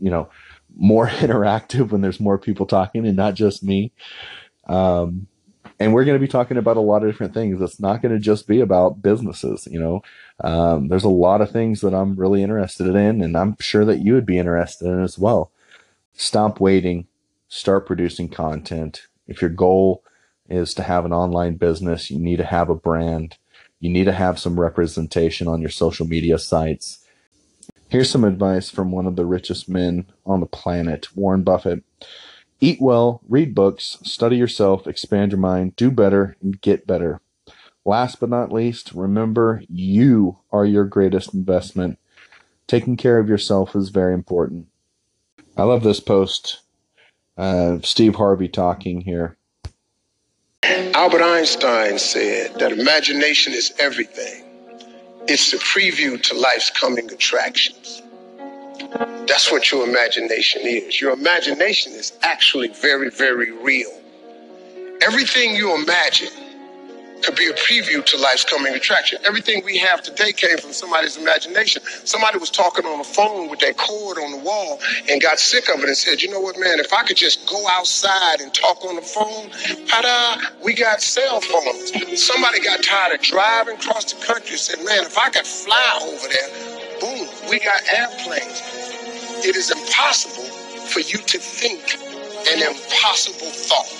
you 0.00 0.10
know, 0.10 0.30
more 0.74 1.06
interactive 1.08 1.90
when 1.90 2.00
there's 2.00 2.20
more 2.20 2.38
people 2.38 2.66
talking 2.66 3.06
and 3.06 3.16
not 3.16 3.34
just 3.34 3.62
me. 3.62 3.92
Um, 4.66 5.26
and 5.82 5.92
we're 5.92 6.04
going 6.04 6.16
to 6.16 6.24
be 6.24 6.30
talking 6.30 6.56
about 6.56 6.76
a 6.76 6.80
lot 6.80 7.02
of 7.02 7.10
different 7.10 7.34
things. 7.34 7.60
It's 7.60 7.80
not 7.80 8.02
going 8.02 8.14
to 8.14 8.20
just 8.20 8.46
be 8.46 8.60
about 8.60 9.02
businesses. 9.02 9.66
You 9.68 9.80
know, 9.80 10.02
um, 10.44 10.86
there's 10.88 11.04
a 11.04 11.08
lot 11.08 11.40
of 11.40 11.50
things 11.50 11.80
that 11.80 11.92
I'm 11.92 12.14
really 12.14 12.42
interested 12.42 12.86
in, 12.94 13.20
and 13.20 13.36
I'm 13.36 13.56
sure 13.58 13.84
that 13.84 13.98
you 13.98 14.14
would 14.14 14.24
be 14.24 14.38
interested 14.38 14.86
in 14.86 15.02
as 15.02 15.18
well. 15.18 15.50
Stop 16.14 16.60
waiting, 16.60 17.08
start 17.48 17.86
producing 17.86 18.28
content. 18.28 19.08
If 19.26 19.40
your 19.40 19.50
goal 19.50 20.04
is 20.48 20.72
to 20.74 20.84
have 20.84 21.04
an 21.04 21.12
online 21.12 21.56
business, 21.56 22.10
you 22.10 22.18
need 22.18 22.36
to 22.36 22.44
have 22.44 22.70
a 22.70 22.76
brand. 22.76 23.36
You 23.80 23.90
need 23.90 24.04
to 24.04 24.12
have 24.12 24.38
some 24.38 24.60
representation 24.60 25.48
on 25.48 25.60
your 25.60 25.70
social 25.70 26.06
media 26.06 26.38
sites. 26.38 27.04
Here's 27.88 28.08
some 28.08 28.24
advice 28.24 28.70
from 28.70 28.92
one 28.92 29.06
of 29.06 29.16
the 29.16 29.26
richest 29.26 29.68
men 29.68 30.06
on 30.24 30.38
the 30.38 30.46
planet, 30.46 31.14
Warren 31.16 31.42
Buffett. 31.42 31.82
Eat 32.62 32.80
well, 32.80 33.20
read 33.28 33.56
books, 33.56 33.98
study 34.04 34.36
yourself, 34.36 34.86
expand 34.86 35.32
your 35.32 35.40
mind, 35.40 35.74
do 35.74 35.90
better, 35.90 36.36
and 36.40 36.60
get 36.60 36.86
better. 36.86 37.20
Last 37.84 38.20
but 38.20 38.28
not 38.28 38.52
least, 38.52 38.92
remember 38.92 39.64
you 39.68 40.38
are 40.52 40.64
your 40.64 40.84
greatest 40.84 41.34
investment. 41.34 41.98
Taking 42.68 42.96
care 42.96 43.18
of 43.18 43.28
yourself 43.28 43.74
is 43.74 43.88
very 43.88 44.14
important. 44.14 44.68
I 45.56 45.64
love 45.64 45.82
this 45.82 45.98
post. 45.98 46.60
Uh, 47.36 47.78
Steve 47.82 48.14
Harvey 48.14 48.46
talking 48.46 49.00
here. 49.00 49.36
Albert 50.62 51.22
Einstein 51.22 51.98
said 51.98 52.60
that 52.60 52.70
imagination 52.70 53.54
is 53.54 53.72
everything. 53.80 54.44
It's 55.26 55.50
the 55.50 55.56
preview 55.56 56.22
to 56.22 56.38
life's 56.38 56.70
coming 56.70 57.10
attractions. 57.10 58.02
That's 59.26 59.50
what 59.50 59.70
your 59.70 59.88
imagination 59.88 60.62
is. 60.64 61.00
Your 61.00 61.12
imagination 61.12 61.92
is 61.92 62.12
actually 62.22 62.68
very, 62.68 63.10
very 63.10 63.50
real. 63.50 63.90
Everything 65.02 65.56
you 65.56 65.74
imagine 65.74 66.28
could 67.22 67.36
be 67.36 67.46
a 67.46 67.52
preview 67.54 68.04
to 68.04 68.16
life's 68.18 68.44
coming 68.44 68.74
attraction. 68.74 69.18
Everything 69.24 69.64
we 69.64 69.78
have 69.78 70.02
today 70.02 70.32
came 70.32 70.58
from 70.58 70.72
somebody's 70.72 71.16
imagination. 71.16 71.82
Somebody 72.04 72.38
was 72.38 72.50
talking 72.50 72.84
on 72.84 72.98
the 72.98 73.04
phone 73.04 73.48
with 73.48 73.60
that 73.60 73.76
cord 73.76 74.18
on 74.18 74.32
the 74.32 74.38
wall 74.38 74.80
and 75.08 75.22
got 75.22 75.38
sick 75.38 75.68
of 75.68 75.80
it 75.80 75.86
and 75.86 75.96
said, 75.96 76.20
you 76.22 76.30
know 76.30 76.40
what, 76.40 76.58
man, 76.58 76.80
if 76.80 76.92
I 76.92 77.04
could 77.04 77.16
just 77.16 77.48
go 77.48 77.64
outside 77.70 78.40
and 78.40 78.52
talk 78.52 78.84
on 78.84 78.96
the 78.96 79.02
phone, 79.02 79.50
ta-da, 79.86 80.42
we 80.64 80.74
got 80.74 81.00
cell 81.00 81.40
phones. 81.40 81.92
Somebody 82.20 82.60
got 82.60 82.82
tired 82.82 83.14
of 83.14 83.22
driving 83.22 83.76
across 83.76 84.12
the 84.12 84.24
country 84.24 84.50
and 84.50 84.60
said, 84.60 84.84
man, 84.84 85.04
if 85.04 85.16
I 85.16 85.30
could 85.30 85.46
fly 85.46 86.00
over 86.02 86.28
there, 86.28 86.71
boom, 87.02 87.26
we 87.50 87.58
got 87.58 87.82
airplanes. 87.90 88.62
It 89.42 89.56
is 89.56 89.72
impossible 89.72 90.46
for 90.86 91.00
you 91.00 91.18
to 91.18 91.38
think 91.38 91.98
an 92.46 92.62
impossible 92.62 93.50
thought. 93.50 93.90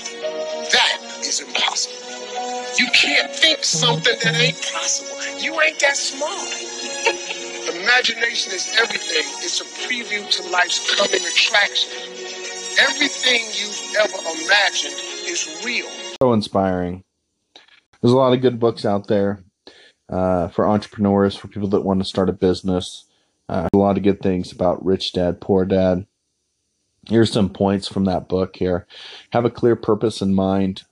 That 0.70 1.02
is 1.26 1.40
impossible. 1.40 1.98
You 2.78 2.86
can't 2.94 3.30
think 3.34 3.64
something 3.64 4.14
that 4.22 4.34
ain't 4.36 4.62
possible. 4.72 5.18
You 5.42 5.60
ain't 5.60 5.80
that 5.80 5.96
smart. 5.96 6.46
Imagination 7.82 8.54
is 8.54 8.70
everything. 8.78 9.26
It's 9.42 9.60
a 9.60 9.64
preview 9.82 10.22
to 10.30 10.50
life's 10.50 10.94
coming 10.94 11.26
attraction. 11.26 11.90
Everything 12.78 13.42
you've 13.58 13.96
ever 13.98 14.18
imagined 14.42 14.94
is 15.26 15.60
real. 15.64 15.88
So 16.22 16.32
inspiring. 16.32 17.02
There's 18.00 18.12
a 18.12 18.16
lot 18.16 18.32
of 18.32 18.40
good 18.40 18.60
books 18.60 18.84
out 18.84 19.08
there 19.08 19.44
uh, 20.12 20.48
for 20.48 20.68
entrepreneurs, 20.68 21.34
for 21.34 21.48
people 21.48 21.68
that 21.68 21.80
want 21.80 22.00
to 22.00 22.04
start 22.04 22.28
a 22.28 22.32
business. 22.32 23.06
Uh, 23.48 23.68
a 23.72 23.76
lot 23.76 23.96
of 23.96 24.02
good 24.02 24.20
things 24.20 24.52
about 24.52 24.84
Rich 24.84 25.14
Dad, 25.14 25.40
Poor 25.40 25.64
Dad. 25.64 26.06
Here's 27.08 27.32
some 27.32 27.48
points 27.48 27.88
from 27.88 28.04
that 28.04 28.28
book 28.28 28.56
here. 28.56 28.86
Have 29.30 29.44
a 29.44 29.50
clear 29.50 29.74
purpose 29.74 30.20
in 30.20 30.34
mind. 30.34 30.82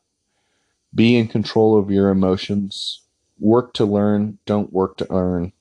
Be 0.95 1.17
in 1.17 1.29
control 1.29 1.79
of 1.79 1.91
your 1.91 2.09
emotions. 2.09 3.03
Work 3.39 3.75
to 3.75 3.85
learn, 3.85 4.39
don't 4.47 4.73
work 4.73 4.97
to 4.97 5.07
earn. 5.11 5.53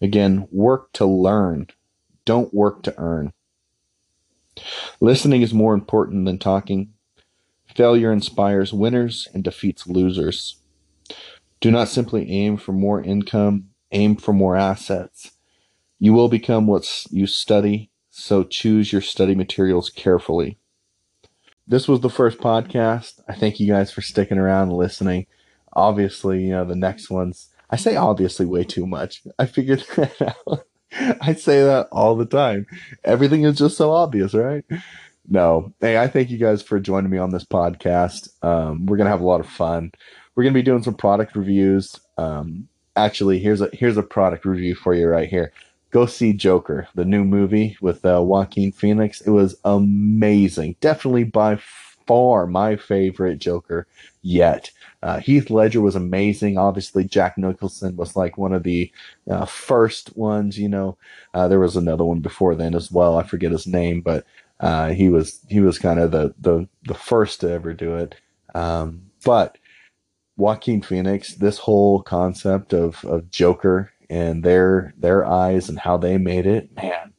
Again, 0.00 0.48
work 0.50 0.92
to 0.94 1.06
learn, 1.06 1.68
don't 2.24 2.52
work 2.52 2.82
to 2.82 2.94
earn. 2.98 3.32
Listening 5.00 5.42
is 5.42 5.54
more 5.54 5.74
important 5.74 6.26
than 6.26 6.38
talking. 6.38 6.92
Failure 7.74 8.12
inspires 8.12 8.72
winners 8.72 9.28
and 9.32 9.42
defeats 9.44 9.86
losers. 9.86 10.56
Do 11.64 11.70
not 11.70 11.88
simply 11.88 12.30
aim 12.30 12.58
for 12.58 12.72
more 12.72 13.02
income, 13.02 13.70
aim 13.90 14.16
for 14.16 14.32
more 14.32 14.54
assets. 14.54 15.30
You 15.98 16.12
will 16.12 16.28
become 16.28 16.66
what 16.66 17.06
you 17.10 17.26
study, 17.26 17.90
so 18.10 18.44
choose 18.44 18.92
your 18.92 19.00
study 19.00 19.34
materials 19.34 19.88
carefully 19.88 20.58
this 21.66 21.88
was 21.88 22.00
the 22.00 22.10
first 22.10 22.38
podcast. 22.38 23.20
I 23.28 23.34
thank 23.34 23.58
you 23.58 23.66
guys 23.66 23.90
for 23.90 24.02
sticking 24.02 24.38
around 24.38 24.68
and 24.68 24.76
listening. 24.76 25.26
Obviously, 25.72 26.44
you 26.44 26.50
know, 26.50 26.64
the 26.64 26.76
next 26.76 27.10
ones, 27.10 27.48
I 27.70 27.76
say 27.76 27.96
obviously 27.96 28.46
way 28.46 28.64
too 28.64 28.86
much. 28.86 29.22
I 29.38 29.46
figured 29.46 29.84
that 29.96 30.20
out. 30.20 30.66
I 31.20 31.34
say 31.34 31.62
that 31.62 31.88
all 31.90 32.14
the 32.14 32.26
time. 32.26 32.66
Everything 33.02 33.44
is 33.44 33.58
just 33.58 33.76
so 33.76 33.90
obvious, 33.90 34.34
right? 34.34 34.64
No. 35.26 35.72
Hey, 35.80 35.98
I 35.98 36.06
thank 36.06 36.30
you 36.30 36.38
guys 36.38 36.62
for 36.62 36.78
joining 36.78 37.10
me 37.10 37.18
on 37.18 37.30
this 37.30 37.44
podcast. 37.44 38.28
Um, 38.44 38.86
we're 38.86 38.98
gonna 38.98 39.10
have 39.10 39.22
a 39.22 39.26
lot 39.26 39.40
of 39.40 39.48
fun. 39.48 39.90
We're 40.34 40.44
gonna 40.44 40.54
be 40.54 40.62
doing 40.62 40.82
some 40.82 40.94
product 40.94 41.36
reviews. 41.36 41.98
Um, 42.18 42.68
actually, 42.96 43.38
here's 43.38 43.60
a 43.60 43.70
here's 43.72 43.96
a 43.96 44.02
product 44.02 44.44
review 44.44 44.74
for 44.74 44.94
you 44.94 45.08
right 45.08 45.28
here 45.28 45.52
go 45.94 46.06
see 46.06 46.32
Joker, 46.32 46.88
the 46.96 47.04
new 47.04 47.22
movie 47.24 47.76
with 47.80 48.04
uh, 48.04 48.20
Joaquin 48.20 48.72
Phoenix. 48.72 49.20
It 49.20 49.30
was 49.30 49.56
amazing. 49.64 50.74
Definitely 50.80 51.22
by 51.22 51.60
far 52.06 52.48
my 52.48 52.74
favorite 52.74 53.38
Joker 53.38 53.86
yet. 54.20 54.72
Uh, 55.04 55.20
Heath 55.20 55.50
Ledger 55.50 55.80
was 55.80 55.94
amazing. 55.94 56.58
Obviously, 56.58 57.04
Jack 57.04 57.38
Nicholson 57.38 57.94
was 57.94 58.16
like 58.16 58.36
one 58.36 58.52
of 58.52 58.64
the 58.64 58.90
uh, 59.30 59.44
first 59.44 60.16
ones. 60.16 60.58
You 60.58 60.68
know, 60.68 60.98
uh, 61.32 61.46
there 61.46 61.60
was 61.60 61.76
another 61.76 62.04
one 62.04 62.18
before 62.18 62.56
then 62.56 62.74
as 62.74 62.90
well. 62.90 63.16
I 63.16 63.22
forget 63.22 63.52
his 63.52 63.66
name, 63.66 64.00
but 64.00 64.26
uh, 64.58 64.88
he 64.90 65.08
was 65.08 65.40
he 65.48 65.60
was 65.60 65.78
kind 65.78 66.00
of 66.00 66.10
the 66.10 66.34
the 66.40 66.66
the 66.88 66.94
first 66.94 67.40
to 67.42 67.50
ever 67.50 67.72
do 67.72 67.94
it. 67.94 68.16
Um, 68.52 69.02
but 69.24 69.58
Joaquin 70.36 70.82
Phoenix, 70.82 71.34
this 71.34 71.58
whole 71.58 72.02
concept 72.02 72.72
of 72.72 73.04
of 73.04 73.30
Joker 73.30 73.92
and 74.10 74.42
their 74.42 74.94
their 74.96 75.24
eyes 75.24 75.68
and 75.68 75.78
how 75.78 75.96
they 75.96 76.18
made 76.18 76.46
it, 76.46 76.74
man, 76.76 77.12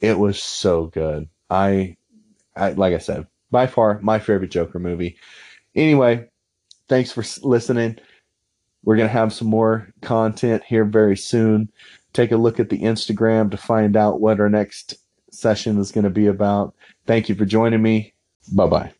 it 0.00 0.18
was 0.18 0.42
so 0.42 0.86
good. 0.86 1.28
I, 1.48 1.96
I 2.56 2.72
like 2.72 2.94
I 2.94 2.98
said, 2.98 3.26
by 3.50 3.66
far 3.66 4.00
my 4.00 4.18
favorite 4.18 4.50
Joker 4.50 4.78
movie. 4.78 5.16
Anyway, 5.74 6.28
thanks 6.88 7.12
for 7.12 7.24
listening. 7.46 7.98
We're 8.84 8.96
gonna 8.96 9.08
have 9.08 9.32
some 9.32 9.48
more 9.48 9.92
content 10.00 10.62
here 10.64 10.84
very 10.84 11.16
soon. 11.16 11.70
Take 12.12 12.32
a 12.32 12.36
look 12.36 12.58
at 12.58 12.70
the 12.70 12.80
Instagram 12.80 13.50
to 13.50 13.56
find 13.56 13.96
out 13.96 14.20
what 14.20 14.40
our 14.40 14.48
next 14.48 14.94
session 15.30 15.78
is 15.78 15.92
going 15.92 16.04
to 16.04 16.10
be 16.10 16.26
about. 16.26 16.74
Thank 17.06 17.28
you 17.28 17.34
for 17.34 17.44
joining 17.44 17.82
me. 17.82 18.14
Bye 18.52 18.66
bye. 18.66 18.92